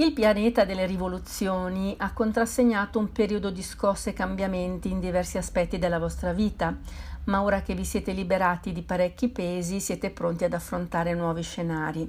Il 0.00 0.12
pianeta 0.12 0.64
delle 0.64 0.86
rivoluzioni 0.86 1.92
ha 1.98 2.12
contrassegnato 2.12 3.00
un 3.00 3.10
periodo 3.10 3.50
di 3.50 3.64
scosse 3.64 4.10
e 4.10 4.12
cambiamenti 4.12 4.92
in 4.92 5.00
diversi 5.00 5.38
aspetti 5.38 5.76
della 5.76 5.98
vostra 5.98 6.32
vita, 6.32 6.72
ma 7.24 7.42
ora 7.42 7.62
che 7.62 7.74
vi 7.74 7.84
siete 7.84 8.12
liberati 8.12 8.72
di 8.72 8.82
parecchi 8.82 9.26
pesi 9.28 9.80
siete 9.80 10.10
pronti 10.10 10.44
ad 10.44 10.52
affrontare 10.52 11.14
nuovi 11.14 11.42
scenari. 11.42 12.08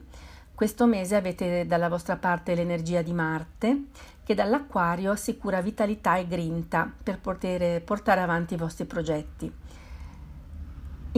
Questo 0.54 0.86
mese 0.86 1.16
avete 1.16 1.66
dalla 1.66 1.90
vostra 1.90 2.16
parte 2.16 2.54
l'energia 2.54 3.02
di 3.02 3.12
Marte, 3.12 3.86
che 4.24 4.36
dall'Acquario 4.36 5.10
assicura 5.10 5.60
vitalità 5.60 6.16
e 6.18 6.28
grinta 6.28 6.94
per 7.02 7.18
poter 7.18 7.82
portare 7.82 8.22
avanti 8.22 8.54
i 8.54 8.58
vostri 8.58 8.86
progetti. 8.86 9.52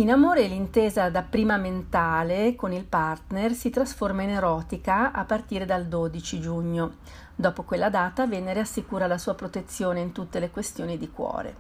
In 0.02 0.10
amore 0.10 0.48
l'intesa 0.48 1.12
da 1.12 1.22
prima 1.22 1.58
mentale 1.58 2.56
con 2.56 2.74
il 2.74 2.86
partner 2.86 3.54
si 3.54 3.70
trasforma 3.70 4.24
in 4.24 4.32
erotica 4.32 5.12
a 5.12 5.26
partire 5.26 5.64
dal 5.64 5.86
12 5.86 6.40
giugno. 6.40 6.96
Dopo 7.36 7.62
quella 7.62 7.92
data 7.92 8.26
Venere 8.26 8.62
assicura 8.62 9.06
la 9.06 9.20
sua 9.20 9.36
protezione 9.36 10.00
in 10.00 10.12
tutte 10.12 10.40
le 10.40 10.50
questioni 10.50 10.98
di 10.98 11.12
cuore. 11.12 11.56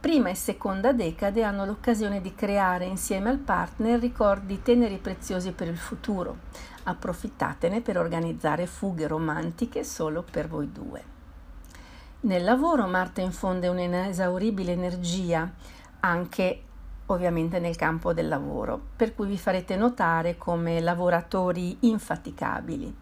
Prima 0.00 0.30
e 0.30 0.34
seconda 0.34 0.94
decade 0.94 1.42
hanno 1.42 1.66
l'occasione 1.66 2.22
di 2.22 2.34
creare 2.34 2.86
insieme 2.86 3.28
al 3.28 3.36
partner 3.36 4.00
ricordi 4.00 4.62
teneri 4.62 4.96
preziosi 4.96 5.52
per 5.52 5.68
il 5.68 5.76
futuro. 5.76 6.38
Approfittatene 6.84 7.82
per 7.82 7.98
organizzare 7.98 8.66
fughe 8.66 9.06
romantiche 9.06 9.84
solo 9.84 10.24
per 10.28 10.48
voi 10.48 10.72
due. 10.72 11.04
Nel 12.20 12.44
lavoro 12.44 12.86
Marte 12.86 13.20
infonde 13.20 13.68
un'inesauribile 13.68 14.72
energia 14.72 15.52
anche 16.00 16.62
ovviamente 17.12 17.58
nel 17.58 17.76
campo 17.76 18.12
del 18.12 18.28
lavoro, 18.28 18.80
per 18.96 19.14
cui 19.14 19.26
vi 19.26 19.38
farete 19.38 19.76
notare 19.76 20.36
come 20.36 20.80
lavoratori 20.80 21.76
infaticabili. 21.80 22.94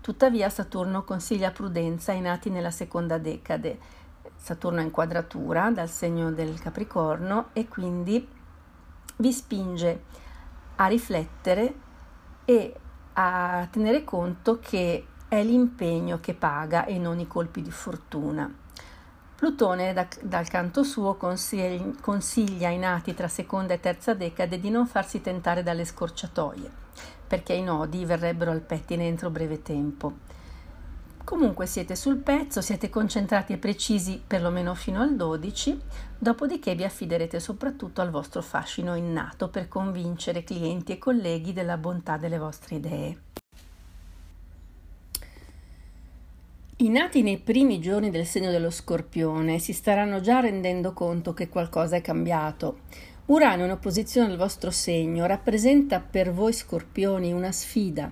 Tuttavia 0.00 0.48
Saturno 0.48 1.04
consiglia 1.04 1.50
prudenza 1.50 2.12
ai 2.12 2.20
nati 2.20 2.50
nella 2.50 2.70
seconda 2.70 3.18
decade 3.18 4.02
Saturno 4.36 4.80
è 4.80 4.82
in 4.82 4.90
quadratura 4.90 5.70
dal 5.70 5.88
segno 5.88 6.30
del 6.30 6.60
Capricorno 6.60 7.48
e 7.54 7.66
quindi 7.66 8.28
vi 9.16 9.32
spinge 9.32 10.02
a 10.76 10.86
riflettere 10.86 11.74
e 12.44 12.74
a 13.14 13.66
tenere 13.70 14.04
conto 14.04 14.58
che 14.60 15.06
è 15.28 15.42
l'impegno 15.42 16.20
che 16.20 16.34
paga 16.34 16.84
e 16.84 16.98
non 16.98 17.20
i 17.20 17.26
colpi 17.26 17.62
di 17.62 17.70
fortuna. 17.70 18.63
Plutone 19.36 19.92
da, 19.92 20.06
dal 20.22 20.48
canto 20.48 20.84
suo 20.84 21.16
consiglia, 21.16 21.90
consiglia 22.00 22.68
ai 22.68 22.78
nati 22.78 23.14
tra 23.14 23.28
seconda 23.28 23.74
e 23.74 23.80
terza 23.80 24.14
decade 24.14 24.60
di 24.60 24.70
non 24.70 24.86
farsi 24.86 25.20
tentare 25.20 25.62
dalle 25.62 25.84
scorciatoie, 25.84 26.70
perché 27.26 27.52
i 27.52 27.62
nodi 27.62 28.04
verrebbero 28.04 28.52
al 28.52 28.60
pettine 28.60 29.06
entro 29.06 29.30
breve 29.30 29.60
tempo. 29.60 30.12
Comunque 31.24 31.66
siete 31.66 31.96
sul 31.96 32.18
pezzo, 32.18 32.60
siete 32.60 32.90
concentrati 32.90 33.54
e 33.54 33.58
precisi 33.58 34.22
perlomeno 34.24 34.74
fino 34.74 35.00
al 35.00 35.16
12, 35.16 35.80
dopodiché 36.18 36.74
vi 36.74 36.84
affiderete 36.84 37.40
soprattutto 37.40 38.02
al 38.02 38.10
vostro 38.10 38.40
fascino 38.40 38.94
innato 38.94 39.48
per 39.48 39.66
convincere 39.66 40.44
clienti 40.44 40.92
e 40.92 40.98
colleghi 40.98 41.52
della 41.52 41.78
bontà 41.78 42.18
delle 42.18 42.38
vostre 42.38 42.76
idee. 42.76 43.18
I 46.78 46.88
nati 46.88 47.22
nei 47.22 47.38
primi 47.38 47.78
giorni 47.78 48.10
del 48.10 48.26
segno 48.26 48.50
dello 48.50 48.68
scorpione 48.68 49.60
si 49.60 49.72
staranno 49.72 50.20
già 50.20 50.40
rendendo 50.40 50.92
conto 50.92 51.32
che 51.32 51.48
qualcosa 51.48 51.94
è 51.94 52.00
cambiato. 52.00 52.80
Urano 53.26 53.64
in 53.64 53.70
opposizione 53.70 54.32
al 54.32 54.36
vostro 54.36 54.72
segno 54.72 55.24
rappresenta 55.26 56.00
per 56.00 56.32
voi 56.32 56.52
scorpioni 56.52 57.32
una 57.32 57.52
sfida 57.52 58.10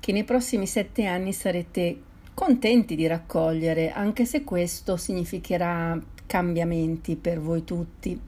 che 0.00 0.12
nei 0.12 0.24
prossimi 0.24 0.66
sette 0.66 1.04
anni 1.04 1.34
sarete 1.34 2.00
contenti 2.32 2.96
di 2.96 3.06
raccogliere, 3.06 3.92
anche 3.92 4.24
se 4.24 4.44
questo 4.44 4.96
significherà 4.96 6.00
cambiamenti 6.24 7.16
per 7.16 7.38
voi 7.38 7.64
tutti. 7.64 8.18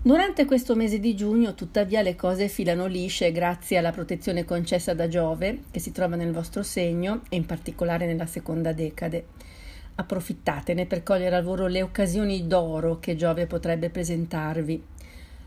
Durante 0.00 0.44
questo 0.44 0.76
mese 0.76 1.00
di 1.00 1.16
giugno, 1.16 1.54
tuttavia, 1.54 2.02
le 2.02 2.14
cose 2.14 2.48
filano 2.48 2.86
lisce 2.86 3.32
grazie 3.32 3.78
alla 3.78 3.90
protezione 3.90 4.44
concessa 4.44 4.94
da 4.94 5.08
Giove, 5.08 5.64
che 5.72 5.80
si 5.80 5.90
trova 5.90 6.14
nel 6.14 6.32
vostro 6.32 6.62
segno 6.62 7.22
e 7.28 7.36
in 7.36 7.44
particolare 7.44 8.06
nella 8.06 8.26
seconda 8.26 8.72
decade. 8.72 9.26
Approfittatene 9.96 10.86
per 10.86 11.02
cogliere 11.02 11.34
al 11.34 11.42
lavoro 11.42 11.66
le 11.66 11.82
occasioni 11.82 12.46
d'oro 12.46 13.00
che 13.00 13.16
Giove 13.16 13.46
potrebbe 13.46 13.90
presentarvi. 13.90 14.82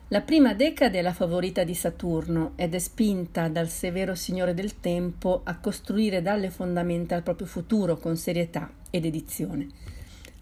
La 0.10 0.20
prima 0.20 0.53
decade 0.53 1.00
è 1.00 1.01
la 1.01 1.13
favorita 1.13 1.63
di 1.63 1.74
Saturno 1.74 2.51
ed 2.58 2.75
è 2.75 2.79
spinta 2.79 3.48
dal 3.48 3.70
severo 3.70 4.13
signore 4.13 4.53
del 4.53 4.81
tempo 4.81 5.39
a 5.46 5.58
costruire 5.58 6.22
dalle 6.22 6.50
fondamenta 6.50 7.15
il 7.15 7.24
proprio 7.24 7.48
futuro 7.48 7.96
con 7.96 8.17
serietà 8.17 8.70
ed 8.89 9.05
edizione. 9.05 9.70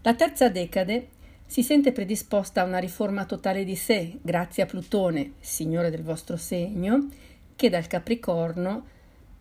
La 0.02 0.14
terza 0.14 0.48
decade 0.48 1.06
si 1.50 1.64
sente 1.64 1.90
predisposta 1.90 2.60
a 2.60 2.64
una 2.64 2.78
riforma 2.78 3.24
totale 3.24 3.64
di 3.64 3.74
sé 3.74 4.20
grazie 4.22 4.62
a 4.62 4.66
Plutone, 4.66 5.32
signore 5.40 5.90
del 5.90 6.04
vostro 6.04 6.36
segno, 6.36 7.08
che 7.56 7.68
dal 7.68 7.88
Capricorno 7.88 8.86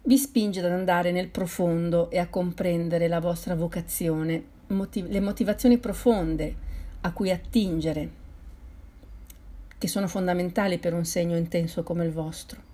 vi 0.02 0.18
spinge 0.18 0.60
ad 0.60 0.72
andare 0.72 1.12
nel 1.12 1.28
profondo 1.28 2.10
e 2.10 2.18
a 2.18 2.28
comprendere 2.28 3.08
la 3.08 3.20
vostra 3.20 3.54
vocazione, 3.54 4.44
motiv- 4.70 5.08
le 5.08 5.20
motivazioni 5.20 5.78
profonde 5.78 6.56
a 7.02 7.14
cui 7.14 7.30
attingere 7.30 8.10
che 9.78 9.88
sono 9.88 10.08
fondamentali 10.08 10.80
per 10.80 10.96
un 10.96 11.06
segno 11.06 11.38
intenso 11.38 11.84
come 11.84 12.06
il 12.06 12.12
vostro. 12.12 12.69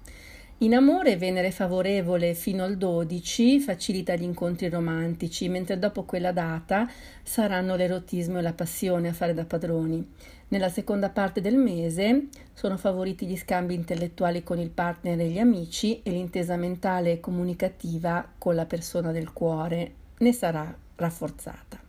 In 0.59 0.73
amore 0.73 1.17
Venere 1.17 1.51
favorevole 1.51 2.33
fino 2.33 2.63
al 2.63 2.77
12 2.77 3.59
facilita 3.59 4.15
gli 4.15 4.23
incontri 4.23 4.69
romantici, 4.69 5.49
mentre 5.49 5.77
dopo 5.77 6.03
quella 6.03 6.31
data 6.31 6.89
saranno 7.21 7.75
l'erotismo 7.75 8.39
e 8.39 8.41
la 8.41 8.53
passione 8.53 9.09
a 9.09 9.13
fare 9.13 9.33
da 9.33 9.43
padroni. 9.43 10.13
Nella 10.47 10.69
seconda 10.69 11.09
parte 11.09 11.41
del 11.41 11.57
mese 11.57 12.27
sono 12.53 12.77
favoriti 12.77 13.25
gli 13.25 13.35
scambi 13.35 13.73
intellettuali 13.73 14.43
con 14.43 14.57
il 14.57 14.69
partner 14.69 15.19
e 15.19 15.27
gli 15.27 15.39
amici 15.39 16.01
e 16.01 16.11
l'intesa 16.11 16.55
mentale 16.55 17.11
e 17.11 17.19
comunicativa 17.19 18.25
con 18.37 18.55
la 18.55 18.65
persona 18.65 19.11
del 19.11 19.33
cuore 19.33 19.93
ne 20.19 20.31
sarà 20.31 20.73
rafforzata. 20.95 21.84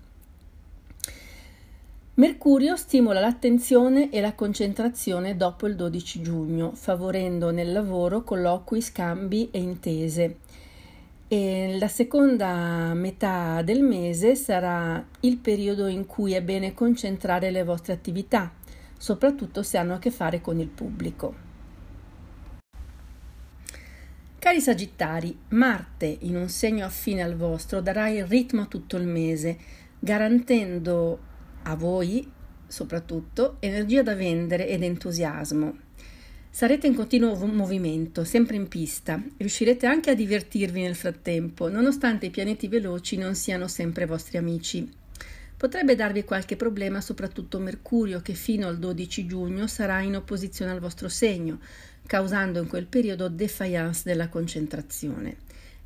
Mercurio 2.19 2.77
stimola 2.77 3.21
l'attenzione 3.21 4.09
e 4.09 4.23
la 4.23 4.33
concentrazione 4.33 5.37
dopo 5.37 5.67
il 5.67 5.77
12 5.77 6.23
giugno, 6.23 6.73
favorendo 6.73 7.51
nel 7.51 7.71
lavoro 7.71 8.23
colloqui, 8.23 8.81
scambi 8.81 9.51
e 9.51 9.59
intese. 9.59 10.39
E 11.29 11.77
la 11.79 11.89
seconda 11.89 12.95
metà 12.95 13.61
del 13.61 13.83
mese 13.83 14.35
sarà 14.35 15.05
il 15.21 15.37
periodo 15.37 15.89
in 15.89 16.07
cui 16.07 16.33
è 16.33 16.41
bene 16.41 16.73
concentrare 16.73 17.51
le 17.51 17.65
vostre 17.65 17.93
attività, 17.93 18.51
soprattutto 18.97 19.63
se 19.63 19.77
hanno 19.77 19.93
a 19.93 19.99
che 19.99 20.11
fare 20.11 20.41
con 20.41 20.59
il 20.59 20.69
pubblico. 20.69 21.35
Cari 24.39 24.61
Sagittari, 24.63 25.39
Marte 25.49 26.17
in 26.21 26.35
un 26.35 26.49
segno 26.49 26.87
affine 26.87 27.23
al 27.23 27.37
vostro 27.37 27.83
darà 27.83 28.09
il 28.09 28.25
ritmo 28.25 28.63
a 28.63 28.67
tutto 28.67 28.97
il 28.97 29.07
mese, 29.07 29.59
garantendo 29.99 31.26
a 31.67 31.75
voi 31.77 32.33
soprattutto 32.67 33.57
energia 33.61 34.03
da 34.03 34.15
vendere 34.15 34.69
ed 34.69 34.83
entusiasmo. 34.83 35.85
Sarete 36.51 36.87
in 36.87 36.95
continuo 36.95 37.37
movimento, 37.47 38.25
sempre 38.25 38.57
in 38.57 38.67
pista, 38.67 39.23
riuscirete 39.37 39.87
anche 39.87 40.11
a 40.11 40.15
divertirvi 40.15 40.81
nel 40.81 40.95
frattempo, 40.95 41.69
nonostante 41.69 42.27
i 42.27 42.31
pianeti 42.31 42.67
veloci 42.67 43.19
non 43.19 43.35
siano 43.35 43.69
sempre 43.69 44.07
vostri 44.07 44.39
amici. 44.39 44.91
Potrebbe 45.55 45.95
darvi 45.95 46.25
qualche 46.25 46.57
problema, 46.57 47.01
soprattutto 47.01 47.59
Mercurio, 47.59 48.21
che 48.21 48.33
fino 48.33 48.67
al 48.69 48.79
12 48.79 49.27
giugno 49.27 49.67
sarà 49.67 50.01
in 50.01 50.17
opposizione 50.17 50.71
al 50.71 50.81
vostro 50.81 51.09
segno, 51.09 51.61
causando 52.07 52.61
in 52.61 52.69
quel 52.69 52.87
periodo 52.87 53.29
defiance 53.29 54.03
della 54.05 54.29
concentrazione. 54.29 55.37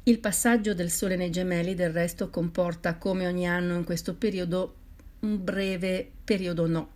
Il 0.04 0.18
passaggio 0.18 0.72
del 0.72 0.90
Sole 0.90 1.16
nei 1.16 1.30
gemelli, 1.30 1.74
del 1.74 1.92
resto, 1.92 2.30
comporta, 2.30 2.96
come 2.96 3.26
ogni 3.26 3.46
anno 3.46 3.74
in 3.74 3.84
questo 3.84 4.14
periodo, 4.14 4.74
un 5.20 5.42
breve 5.42 6.10
periodo 6.24 6.66
no. 6.66 6.90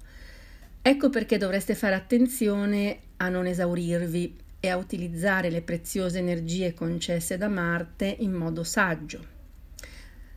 Ecco 0.83 1.11
perché 1.11 1.39
dovreste 1.39 1.75
fare 1.75 1.95
attenzione 1.95 2.99
a 3.17 3.29
non 3.29 3.47
esaurirvi 3.47 4.37
e 4.61 4.69
a 4.69 4.77
utilizzare 4.77 5.51
le 5.51 5.63
preziose 5.63 6.19
energie 6.19 6.75
concesse 6.75 7.37
da 7.37 7.49
Marte 7.49 8.17
in 8.21 8.33
modo 8.33 8.65
saggio. 8.65 9.33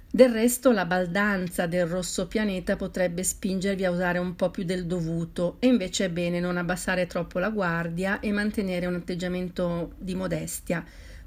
Del 0.09 0.31
resto 0.31 0.71
la 0.71 0.85
baldanza 0.85 1.67
del 1.67 1.85
rosso 1.85 2.27
pianeta 2.27 2.75
potrebbe 2.75 3.23
spingervi 3.23 3.85
a 3.85 3.91
usare 3.91 4.19
un 4.19 4.35
po' 4.35 4.49
più 4.49 4.63
del 4.63 4.85
dovuto 4.85 5.57
e 5.59 5.67
invece 5.67 6.05
è 6.05 6.09
bene 6.09 6.39
non 6.39 6.57
abbassare 6.57 7.07
troppo 7.07 7.39
la 7.39 7.49
guardia 7.49 8.19
e 8.19 8.31
mantenere 8.31 8.85
un 8.85 8.95
atteggiamento 8.95 9.93
di 9.97 10.15
modestia 10.15 10.83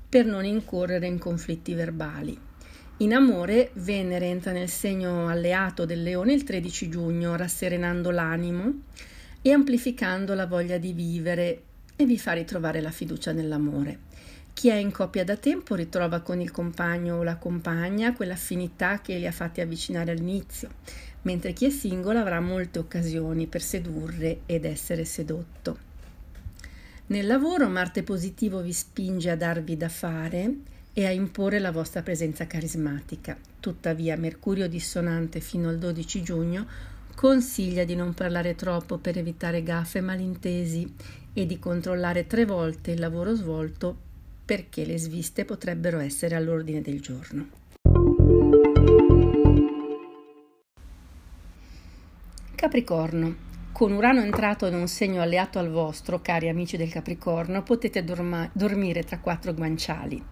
per 0.09 0.25
non 0.25 0.45
incorrere 0.45 1.07
in 1.07 1.19
conflitti 1.19 1.75
verbali. 1.75 2.49
In 3.01 3.15
amore, 3.15 3.71
Venere 3.75 4.27
entra 4.27 4.53
nel 4.53 4.69
segno 4.69 5.27
alleato 5.27 5.87
del 5.87 6.03
leone 6.03 6.35
il 6.35 6.45
13 6.45 6.91
giugno, 6.91 7.35
rasserenando 7.35 8.11
l'animo 8.11 8.83
e 9.41 9.53
amplificando 9.53 10.35
la 10.35 10.47
voglia 10.47 10.77
di 10.77 10.93
vivere 10.93 11.63
e 11.97 12.05
vi 12.05 12.19
fa 12.19 12.33
ritrovare 12.33 12.83
la 12.83 12.91
fiducia 12.91 13.33
nell'amore. 13.33 14.01
Chi 14.53 14.69
è 14.69 14.75
in 14.75 14.91
coppia 14.91 15.25
da 15.25 15.37
tempo 15.37 15.75
ritrova 15.77 16.21
con 16.21 16.43
il 16.43 16.51
compagno 16.51 17.17
o 17.17 17.23
la 17.23 17.37
compagna 17.37 18.13
quell'affinità 18.13 19.01
che 19.01 19.17
li 19.17 19.27
ha 19.27 19.33
fatti 19.33 19.63
avvicinare 19.63 20.11
all'inizio, 20.11 20.69
mentre 21.23 21.55
chi 21.55 21.65
è 21.65 21.71
singolo 21.71 22.19
avrà 22.19 22.39
molte 22.41 22.81
occasioni 22.81 23.47
per 23.47 23.63
sedurre 23.63 24.41
ed 24.45 24.67
essere 24.67 25.07
sedotto. 25.07 25.89
Nel 27.07 27.27
lavoro 27.27 27.67
Marte 27.67 28.03
positivo 28.03 28.61
vi 28.61 28.75
spinge 28.75 29.31
a 29.31 29.37
darvi 29.37 29.79
da 29.79 29.89
fare 29.89 30.55
e 30.93 31.07
a 31.07 31.11
imporre 31.11 31.59
la 31.59 31.71
vostra 31.71 32.03
presenza 32.03 32.47
carismatica. 32.47 33.37
Tuttavia, 33.61 34.17
Mercurio 34.17 34.69
dissonante 34.69 35.41
fino 35.41 35.69
al 35.69 35.79
12 35.79 36.23
giugno 36.23 36.67
consiglia 37.15 37.85
di 37.85 37.95
non 37.95 38.15
parlare 38.15 38.55
troppo 38.55 38.97
per 38.97 39.19
evitare 39.19 39.63
gaffe 39.63 39.99
e 39.99 40.01
malintesi 40.01 40.95
e 41.33 41.47
di 41.47 41.59
controllare 41.59 42.27
tre 42.27 42.47
volte 42.47 42.93
il 42.93 43.01
lavoro 43.01 43.35
svolto 43.35 43.95
perché 44.45 44.85
le 44.85 44.99
sviste 44.99 45.45
potrebbero 45.45 45.99
essere 45.99 46.35
all'ordine 46.35 46.81
del 46.81 47.01
giorno. 47.01 47.49
Capricorno. 52.55 53.49
Con 53.73 53.93
Urano 53.93 54.21
entrato 54.21 54.67
in 54.67 54.75
un 54.75 54.89
segno 54.89 55.23
alleato 55.23 55.59
al 55.59 55.71
vostro, 55.71 56.21
cari 56.21 56.49
amici 56.49 56.77
del 56.77 56.91
Capricorno, 56.91 57.63
potete 57.63 58.03
dorma- 58.03 58.51
dormire 58.53 59.05
tra 59.05 59.19
quattro 59.19 59.55
guanciali. 59.55 60.23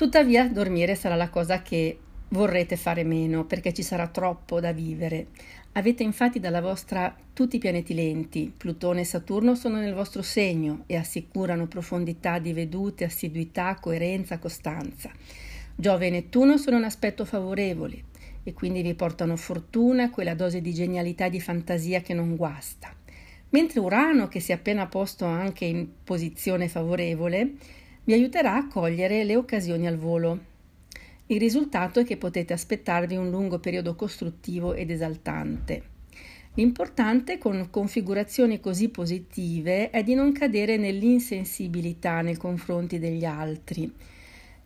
Tuttavia, 0.00 0.48
dormire 0.48 0.94
sarà 0.94 1.14
la 1.14 1.28
cosa 1.28 1.60
che 1.60 1.98
vorrete 2.28 2.78
fare 2.78 3.04
meno 3.04 3.44
perché 3.44 3.74
ci 3.74 3.82
sarà 3.82 4.08
troppo 4.08 4.58
da 4.58 4.72
vivere. 4.72 5.26
Avete 5.72 6.02
infatti 6.02 6.40
dalla 6.40 6.62
vostra 6.62 7.14
tutti 7.34 7.56
i 7.56 7.58
pianeti 7.58 7.92
lenti, 7.92 8.50
Plutone 8.56 9.02
e 9.02 9.04
Saturno 9.04 9.54
sono 9.54 9.76
nel 9.76 9.92
vostro 9.92 10.22
segno 10.22 10.84
e 10.86 10.96
assicurano 10.96 11.66
profondità 11.66 12.38
di 12.38 12.54
vedute, 12.54 13.04
assiduità, 13.04 13.76
coerenza, 13.78 14.38
costanza. 14.38 15.10
Giove 15.76 16.06
e 16.06 16.10
Nettuno 16.10 16.56
sono 16.56 16.78
un 16.78 16.84
aspetto 16.84 17.26
favorevole 17.26 18.04
e 18.42 18.54
quindi 18.54 18.80
vi 18.80 18.94
portano 18.94 19.36
fortuna, 19.36 20.08
quella 20.08 20.32
dose 20.32 20.62
di 20.62 20.72
genialità 20.72 21.26
e 21.26 21.30
di 21.30 21.42
fantasia 21.42 22.00
che 22.00 22.14
non 22.14 22.36
guasta. 22.36 22.90
Mentre 23.50 23.80
Urano, 23.80 24.28
che 24.28 24.40
si 24.40 24.52
è 24.52 24.54
appena 24.54 24.86
posto 24.86 25.26
anche 25.26 25.66
in 25.66 25.86
posizione 26.02 26.68
favorevole, 26.68 27.52
vi 28.04 28.12
aiuterà 28.12 28.56
a 28.56 28.66
cogliere 28.66 29.24
le 29.24 29.36
occasioni 29.36 29.86
al 29.86 29.96
volo. 29.96 30.48
Il 31.26 31.38
risultato 31.38 32.00
è 32.00 32.04
che 32.04 32.16
potete 32.16 32.52
aspettarvi 32.52 33.16
un 33.16 33.30
lungo 33.30 33.58
periodo 33.58 33.94
costruttivo 33.94 34.74
ed 34.74 34.90
esaltante. 34.90 35.82
L'importante 36.54 37.38
con 37.38 37.68
configurazioni 37.70 38.58
così 38.58 38.88
positive 38.88 39.90
è 39.90 40.02
di 40.02 40.14
non 40.14 40.32
cadere 40.32 40.76
nell'insensibilità 40.76 42.20
nei 42.22 42.36
confronti 42.36 42.98
degli 42.98 43.24
altri. 43.24 43.92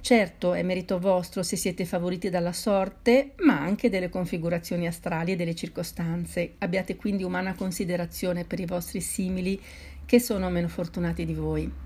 Certo, 0.00 0.54
è 0.54 0.62
merito 0.62 0.98
vostro 0.98 1.42
se 1.42 1.56
siete 1.56 1.84
favoriti 1.84 2.30
dalla 2.30 2.52
sorte, 2.52 3.32
ma 3.40 3.60
anche 3.60 3.90
delle 3.90 4.08
configurazioni 4.08 4.86
astrali 4.86 5.32
e 5.32 5.36
delle 5.36 5.54
circostanze. 5.54 6.54
Abbiate 6.58 6.96
quindi 6.96 7.22
umana 7.22 7.54
considerazione 7.54 8.44
per 8.44 8.60
i 8.60 8.66
vostri 8.66 9.00
simili 9.00 9.60
che 10.06 10.20
sono 10.20 10.48
meno 10.48 10.68
fortunati 10.68 11.24
di 11.26 11.34
voi. 11.34 11.83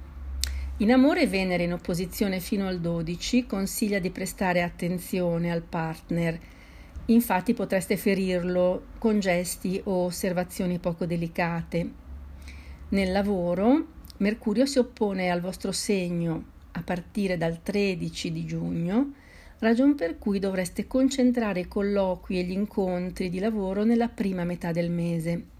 In 0.81 0.93
amore 0.93 1.27
Venere 1.27 1.65
in 1.65 1.73
opposizione 1.73 2.41
fino 2.41 2.67
al 2.67 2.81
12 2.81 3.47
consiglia 3.47 3.99
di 3.99 4.11
prestare 4.11 4.63
attenzione 4.63 5.51
al 5.51 5.63
partner 5.63 6.39
Infatti 7.11 7.55
potreste 7.55 7.97
ferirlo 7.97 8.89
con 8.99 9.19
gesti 9.19 9.81
o 9.85 10.05
osservazioni 10.05 10.79
poco 10.79 11.07
delicate. 11.07 11.91
Nel 12.91 13.13
lavoro, 13.13 13.87
Mercurio 14.19 14.67
si 14.67 14.79
oppone 14.79 15.31
al 15.31 15.41
vostro 15.41 15.73
segno 15.73 16.45
a 16.73 16.83
partire 16.83 17.39
dal 17.39 17.63
13 17.63 18.31
di 18.31 18.45
giugno, 18.45 19.13
ragion 19.61 19.95
per 19.95 20.19
cui 20.19 20.39
dovreste 20.39 20.87
concentrare 20.87 21.61
i 21.61 21.69
colloqui 21.69 22.39
e 22.39 22.43
gli 22.43 22.53
incontri 22.53 23.31
di 23.31 23.39
lavoro 23.39 23.85
nella 23.85 24.09
prima 24.09 24.45
metà 24.45 24.71
del 24.71 24.91
mese. 24.91 25.57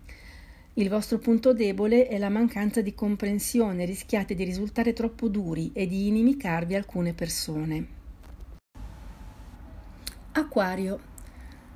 Il 0.79 0.89
vostro 0.89 1.19
punto 1.19 1.53
debole 1.55 2.07
è 2.07 2.19
la 2.19 2.29
mancanza 2.29 2.81
di 2.83 2.95
comprensione, 2.95 3.85
rischiate 3.85 4.37
di 4.37 4.45
risultare 4.45 4.93
troppo 4.93 5.27
duri 5.27 5.73
e 5.75 5.89
di 5.89 6.07
inimicarvi 6.07 6.77
alcune 6.77 7.15
persone. 7.15 7.87
Acquario 10.31 11.01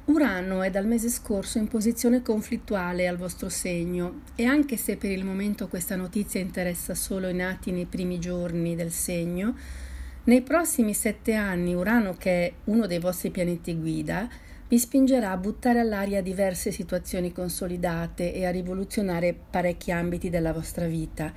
Urano 0.04 0.62
è 0.62 0.70
dal 0.70 0.86
mese 0.86 1.08
scorso 1.08 1.58
in 1.58 1.66
posizione 1.66 2.22
conflittuale 2.22 3.08
al 3.08 3.16
vostro 3.16 3.48
segno 3.48 4.20
e 4.36 4.44
anche 4.44 4.76
se 4.76 4.96
per 4.96 5.10
il 5.10 5.24
momento 5.24 5.66
questa 5.66 5.96
notizia 5.96 6.38
interessa 6.38 6.94
solo 6.94 7.26
i 7.28 7.34
nati 7.34 7.72
nei 7.72 7.86
primi 7.86 8.20
giorni 8.20 8.76
del 8.76 8.92
segno, 8.92 9.56
nei 10.24 10.42
prossimi 10.42 10.94
sette 10.94 11.34
anni 11.34 11.74
Urano, 11.74 12.14
che 12.16 12.46
è 12.46 12.52
uno 12.66 12.86
dei 12.86 13.00
vostri 13.00 13.30
pianeti 13.30 13.74
guida, 13.74 14.28
vi 14.72 14.78
spingerà 14.78 15.32
a 15.32 15.36
buttare 15.36 15.80
all'aria 15.80 16.22
diverse 16.22 16.70
situazioni 16.70 17.30
consolidate 17.30 18.32
e 18.32 18.46
a 18.46 18.50
rivoluzionare 18.50 19.34
parecchi 19.50 19.90
ambiti 19.92 20.30
della 20.30 20.54
vostra 20.54 20.86
vita. 20.86 21.30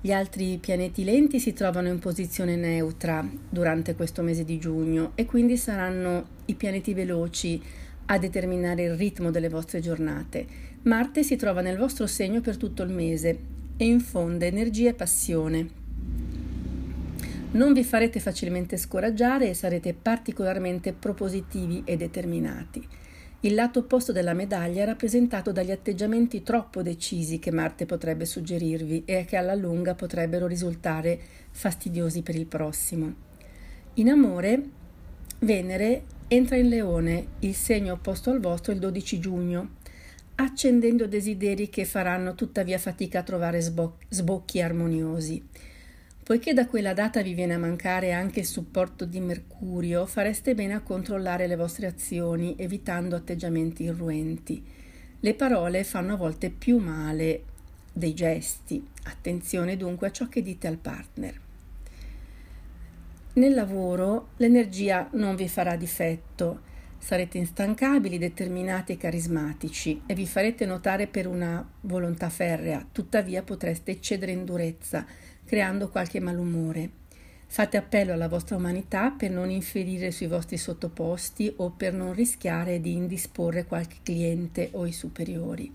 Gli 0.00 0.10
altri 0.10 0.58
pianeti 0.58 1.04
lenti 1.04 1.38
si 1.38 1.52
trovano 1.52 1.86
in 1.86 2.00
posizione 2.00 2.56
neutra 2.56 3.24
durante 3.48 3.94
questo 3.94 4.22
mese 4.22 4.44
di 4.44 4.58
giugno 4.58 5.12
e 5.14 5.24
quindi 5.24 5.56
saranno 5.56 6.26
i 6.46 6.54
pianeti 6.54 6.94
veloci 6.94 7.62
a 8.06 8.18
determinare 8.18 8.82
il 8.82 8.96
ritmo 8.96 9.30
delle 9.30 9.48
vostre 9.48 9.78
giornate. 9.78 10.44
Marte 10.82 11.22
si 11.22 11.36
trova 11.36 11.60
nel 11.60 11.78
vostro 11.78 12.08
segno 12.08 12.40
per 12.40 12.56
tutto 12.56 12.82
il 12.82 12.90
mese 12.90 13.38
e 13.76 13.84
infonde 13.84 14.48
energia 14.48 14.88
e 14.88 14.94
passione. 14.94 15.83
Non 17.54 17.72
vi 17.72 17.84
farete 17.84 18.18
facilmente 18.18 18.76
scoraggiare 18.76 19.48
e 19.48 19.54
sarete 19.54 19.94
particolarmente 19.94 20.92
propositivi 20.92 21.82
e 21.84 21.96
determinati. 21.96 22.84
Il 23.40 23.54
lato 23.54 23.80
opposto 23.80 24.10
della 24.10 24.32
medaglia 24.32 24.82
è 24.82 24.86
rappresentato 24.86 25.52
dagli 25.52 25.70
atteggiamenti 25.70 26.42
troppo 26.42 26.82
decisi 26.82 27.38
che 27.38 27.52
Marte 27.52 27.86
potrebbe 27.86 28.24
suggerirvi 28.24 29.04
e 29.04 29.24
che 29.24 29.36
alla 29.36 29.54
lunga 29.54 29.94
potrebbero 29.94 30.48
risultare 30.48 31.16
fastidiosi 31.52 32.22
per 32.22 32.34
il 32.34 32.46
prossimo. 32.46 33.14
In 33.94 34.08
amore, 34.08 34.62
Venere 35.38 36.04
entra 36.26 36.56
in 36.56 36.68
Leone, 36.68 37.26
il 37.40 37.54
segno 37.54 37.92
opposto 37.92 38.30
al 38.30 38.40
vostro, 38.40 38.72
il 38.72 38.80
12 38.80 39.20
giugno, 39.20 39.74
accendendo 40.34 41.06
desideri 41.06 41.68
che 41.68 41.84
faranno 41.84 42.34
tuttavia 42.34 42.78
fatica 42.78 43.20
a 43.20 43.22
trovare 43.22 43.60
sbo- 43.60 43.98
sbocchi 44.08 44.60
armoniosi. 44.60 45.72
Poiché 46.24 46.54
da 46.54 46.66
quella 46.66 46.94
data 46.94 47.20
vi 47.20 47.34
viene 47.34 47.52
a 47.52 47.58
mancare 47.58 48.12
anche 48.12 48.40
il 48.40 48.46
supporto 48.46 49.04
di 49.04 49.20
Mercurio, 49.20 50.06
fareste 50.06 50.54
bene 50.54 50.72
a 50.72 50.80
controllare 50.80 51.46
le 51.46 51.54
vostre 51.54 51.86
azioni, 51.86 52.54
evitando 52.56 53.14
atteggiamenti 53.14 53.82
irruenti. 53.82 54.64
Le 55.20 55.34
parole 55.34 55.84
fanno 55.84 56.14
a 56.14 56.16
volte 56.16 56.48
più 56.48 56.78
male 56.78 57.42
dei 57.92 58.14
gesti. 58.14 58.82
Attenzione 59.02 59.76
dunque 59.76 60.06
a 60.06 60.12
ciò 60.12 60.26
che 60.26 60.40
dite 60.40 60.66
al 60.66 60.78
partner. 60.78 61.38
Nel 63.34 63.52
lavoro 63.52 64.28
l'energia 64.38 65.10
non 65.12 65.36
vi 65.36 65.46
farà 65.46 65.76
difetto, 65.76 66.60
sarete 66.96 67.36
instancabili, 67.36 68.16
determinati 68.16 68.92
e 68.92 68.96
carismatici 68.96 70.00
e 70.06 70.14
vi 70.14 70.26
farete 70.26 70.64
notare 70.64 71.06
per 71.06 71.26
una 71.26 71.62
volontà 71.82 72.30
ferrea, 72.30 72.86
tuttavia 72.90 73.42
potreste 73.42 73.90
eccedere 73.90 74.32
in 74.32 74.46
durezza, 74.46 75.04
creando 75.44 75.88
qualche 75.88 76.20
malumore. 76.20 76.90
Fate 77.46 77.76
appello 77.76 78.12
alla 78.12 78.28
vostra 78.28 78.56
umanità 78.56 79.10
per 79.10 79.30
non 79.30 79.50
inferire 79.50 80.10
sui 80.10 80.26
vostri 80.26 80.56
sottoposti 80.56 81.52
o 81.58 81.70
per 81.70 81.92
non 81.92 82.12
rischiare 82.12 82.80
di 82.80 82.92
indisporre 82.94 83.64
qualche 83.64 83.98
cliente 84.02 84.70
o 84.72 84.86
i 84.86 84.92
superiori. 84.92 85.72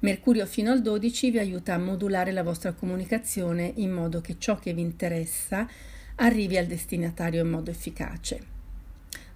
Mercurio 0.00 0.44
fino 0.44 0.72
al 0.72 0.82
12 0.82 1.30
vi 1.30 1.38
aiuta 1.38 1.72
a 1.72 1.78
modulare 1.78 2.32
la 2.32 2.42
vostra 2.42 2.72
comunicazione 2.72 3.72
in 3.76 3.92
modo 3.92 4.20
che 4.20 4.36
ciò 4.38 4.58
che 4.58 4.74
vi 4.74 4.82
interessa 4.82 5.66
arrivi 6.16 6.58
al 6.58 6.66
destinatario 6.66 7.42
in 7.42 7.48
modo 7.48 7.70
efficace. 7.70 8.54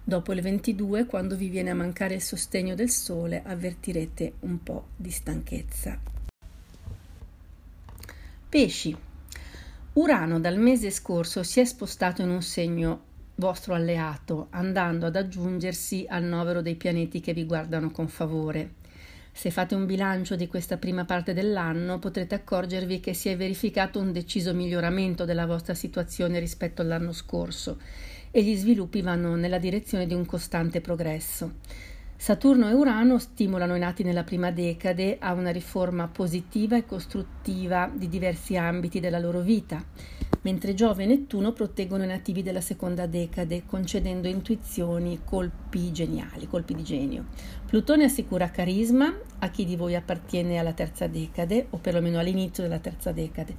Dopo 0.03 0.33
il 0.33 0.41
22, 0.41 1.05
quando 1.05 1.35
vi 1.35 1.49
viene 1.49 1.69
a 1.69 1.75
mancare 1.75 2.15
il 2.15 2.21
sostegno 2.21 2.75
del 2.75 2.89
sole, 2.89 3.41
avvertirete 3.43 4.33
un 4.41 4.61
po' 4.61 4.87
di 4.95 5.09
stanchezza. 5.09 5.99
Pesci. 8.49 9.09
Urano 9.93 10.39
dal 10.39 10.57
mese 10.57 10.89
scorso 10.89 11.43
si 11.43 11.59
è 11.59 11.65
spostato 11.65 12.21
in 12.21 12.29
un 12.29 12.41
segno 12.41 13.01
vostro 13.35 13.73
alleato, 13.73 14.47
andando 14.51 15.05
ad 15.05 15.17
aggiungersi 15.17 16.05
al 16.07 16.23
novero 16.23 16.61
dei 16.61 16.75
pianeti 16.75 17.19
che 17.19 17.33
vi 17.33 17.43
guardano 17.43 17.91
con 17.91 18.07
favore. 18.07 18.75
Se 19.33 19.51
fate 19.51 19.75
un 19.75 19.85
bilancio 19.85 20.37
di 20.37 20.47
questa 20.47 20.77
prima 20.77 21.03
parte 21.03 21.33
dell'anno 21.33 21.99
potrete 21.99 22.35
accorgervi 22.35 23.01
che 23.01 23.13
si 23.13 23.27
è 23.27 23.35
verificato 23.35 23.99
un 23.99 24.13
deciso 24.13 24.53
miglioramento 24.53 25.25
della 25.25 25.45
vostra 25.45 25.73
situazione 25.73 26.39
rispetto 26.39 26.81
all'anno 26.81 27.11
scorso 27.11 27.77
e 28.31 28.43
gli 28.43 28.55
sviluppi 28.55 29.01
vanno 29.01 29.35
nella 29.35 29.57
direzione 29.57 30.05
di 30.07 30.13
un 30.13 30.25
costante 30.25 30.79
progresso. 30.79 31.55
Saturno 32.21 32.69
e 32.69 32.73
Urano 32.73 33.17
stimolano 33.17 33.75
i 33.75 33.79
nati 33.79 34.03
nella 34.03 34.23
prima 34.23 34.51
decade 34.51 35.17
a 35.19 35.33
una 35.33 35.49
riforma 35.49 36.07
positiva 36.07 36.77
e 36.77 36.85
costruttiva 36.85 37.91
di 37.91 38.07
diversi 38.09 38.55
ambiti 38.55 38.99
della 38.99 39.17
loro 39.17 39.39
vita 39.39 39.83
mentre 40.41 40.75
Giove 40.75 41.01
e 41.01 41.07
Nettuno 41.07 41.51
proteggono 41.51 42.03
i 42.03 42.07
nativi 42.07 42.43
della 42.43 42.61
seconda 42.61 43.07
decade, 43.07 43.63
concedendo 43.65 44.27
intuizioni, 44.27 45.21
colpi 45.25 45.91
geniali, 45.91 46.47
colpi 46.47 46.75
di 46.75 46.83
genio. 46.83 47.25
Plutone 47.65 48.03
assicura 48.03 48.51
carisma 48.51 49.11
a 49.39 49.49
chi 49.49 49.65
di 49.65 49.75
voi 49.75 49.95
appartiene 49.95 50.59
alla 50.59 50.73
terza 50.73 51.07
decade, 51.07 51.65
o 51.71 51.77
perlomeno 51.77 52.19
all'inizio 52.19 52.61
della 52.61 52.77
terza 52.77 53.11
decade. 53.11 53.55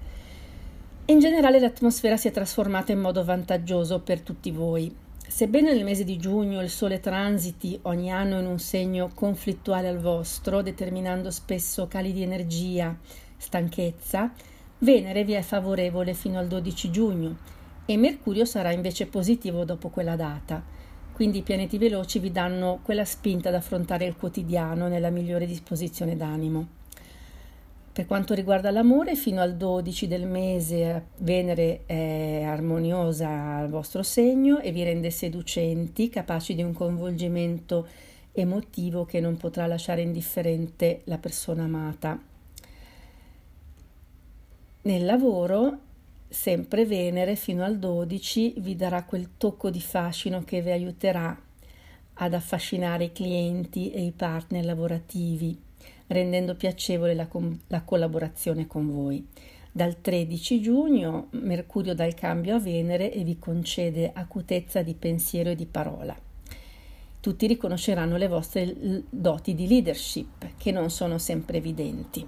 In 1.07 1.19
generale 1.19 1.59
l'atmosfera 1.59 2.17
si 2.17 2.29
è 2.29 2.31
trasformata 2.31 2.93
in 2.93 3.01
modo 3.01 3.25
vantaggioso 3.25 3.99
per 4.01 4.21
tutti 4.21 4.53
voi. 4.53 5.02
Sebbene 5.27 5.73
nel 5.73 5.85
mese 5.85 6.05
di 6.05 6.19
giugno 6.19 6.61
il 6.61 6.71
Sole 6.71 7.01
transiti 7.01 7.79
ogni 7.83 8.11
anno 8.11 8.39
in 8.39 8.47
un 8.47 8.59
segno 8.59 9.11
conflittuale 9.15 9.89
al 9.89 9.99
vostro, 9.99 10.63
determinando 10.63 11.31
spesso 11.31 11.89
cali 11.89 12.13
di 12.13 12.23
energia, 12.23 12.97
stanchezza, 13.37 14.33
Venere 14.83 15.23
vi 15.23 15.35
è 15.35 15.43
favorevole 15.43 16.13
fino 16.13 16.41
al 16.41 16.49
12 16.49 16.91
giugno 16.91 17.37
e 17.87 17.97
Mercurio 17.97 18.45
sarà 18.45 18.73
invece 18.73 19.07
positivo 19.07 19.65
dopo 19.65 19.91
quella 19.91 20.17
data. 20.17 20.61
Quindi 21.13 21.39
i 21.39 21.43
pianeti 21.43 21.79
veloci 21.79 22.19
vi 22.19 22.33
danno 22.33 22.81
quella 22.83 23.05
spinta 23.05 23.49
ad 23.49 23.55
affrontare 23.55 24.07
il 24.07 24.17
quotidiano 24.17 24.89
nella 24.89 25.11
migliore 25.11 25.47
disposizione 25.47 26.17
d'animo. 26.17 26.82
Per 27.93 28.07
quanto 28.07 28.33
riguarda 28.33 28.71
l'amore, 28.71 29.15
fino 29.17 29.43
al 29.43 29.55
12 29.55 30.07
del 30.07 30.27
mese 30.27 31.09
Venere 31.19 31.83
è 31.85 32.43
armoniosa 32.43 33.29
al 33.59 33.69
vostro 33.69 34.03
segno 34.03 34.61
e 34.61 34.73
vi 34.73 34.83
rende 34.83 35.11
seducenti, 35.11 36.09
capaci 36.09 36.55
di 36.55 36.63
un 36.63 36.73
coinvolgimento 36.73 37.87
emotivo 38.33 39.05
che 39.05 39.21
non 39.21 39.37
potrà 39.37 39.67
lasciare 39.67 40.01
indifferente 40.01 41.03
la 41.05 41.19
persona 41.19 41.65
amata. 41.65 42.19
Nel 44.85 45.05
lavoro, 45.05 45.79
sempre 46.31 46.87
Venere 46.87 47.37
fino 47.37 47.63
al 47.63 47.79
12 47.79 48.55
vi 48.61 48.75
darà 48.75 49.05
quel 49.05 49.37
tocco 49.37 49.69
di 49.69 49.81
fascino 49.83 50.43
che 50.45 50.63
vi 50.63 50.71
aiuterà 50.71 51.39
ad 52.15 52.33
affascinare 52.33 53.05
i 53.05 53.13
clienti 53.13 53.91
e 53.91 54.03
i 54.03 54.13
partner 54.13 54.65
lavorativi, 54.65 55.61
rendendo 56.13 56.55
piacevole 56.55 57.15
la, 57.15 57.27
com- 57.27 57.59
la 57.69 57.83
collaborazione 57.83 58.67
con 58.67 58.91
voi. 58.91 59.27
Dal 59.75 60.01
13 60.01 60.61
giugno 60.61 61.29
Mercurio 61.31 61.95
dà 61.95 62.05
il 62.05 62.15
cambio 62.15 62.57
a 62.57 62.61
Venere 62.61 63.11
e 63.11 63.25
vi 63.25 63.39
concede 63.39 64.11
acutezza 64.13 64.83
di 64.83 64.95
pensiero 64.95 65.51
e 65.51 65.55
di 65.55 65.67
parola. 65.67 66.15
Tutti 67.21 67.47
riconosceranno 67.47 68.17
le 68.17 68.29
vostre 68.29 68.75
doti 69.09 69.55
di 69.55 69.67
leadership, 69.67 70.51
che 70.59 70.73
non 70.73 70.91
sono 70.91 71.19
sempre 71.19 71.59
evidenti. 71.59 72.27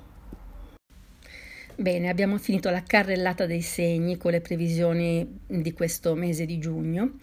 Bene, 1.76 2.08
abbiamo 2.08 2.38
finito 2.38 2.70
la 2.70 2.84
carrellata 2.84 3.46
dei 3.46 3.60
segni 3.60 4.16
con 4.16 4.30
le 4.30 4.40
previsioni 4.40 5.40
di 5.46 5.72
questo 5.72 6.14
mese 6.14 6.46
di 6.46 6.58
giugno. 6.58 7.18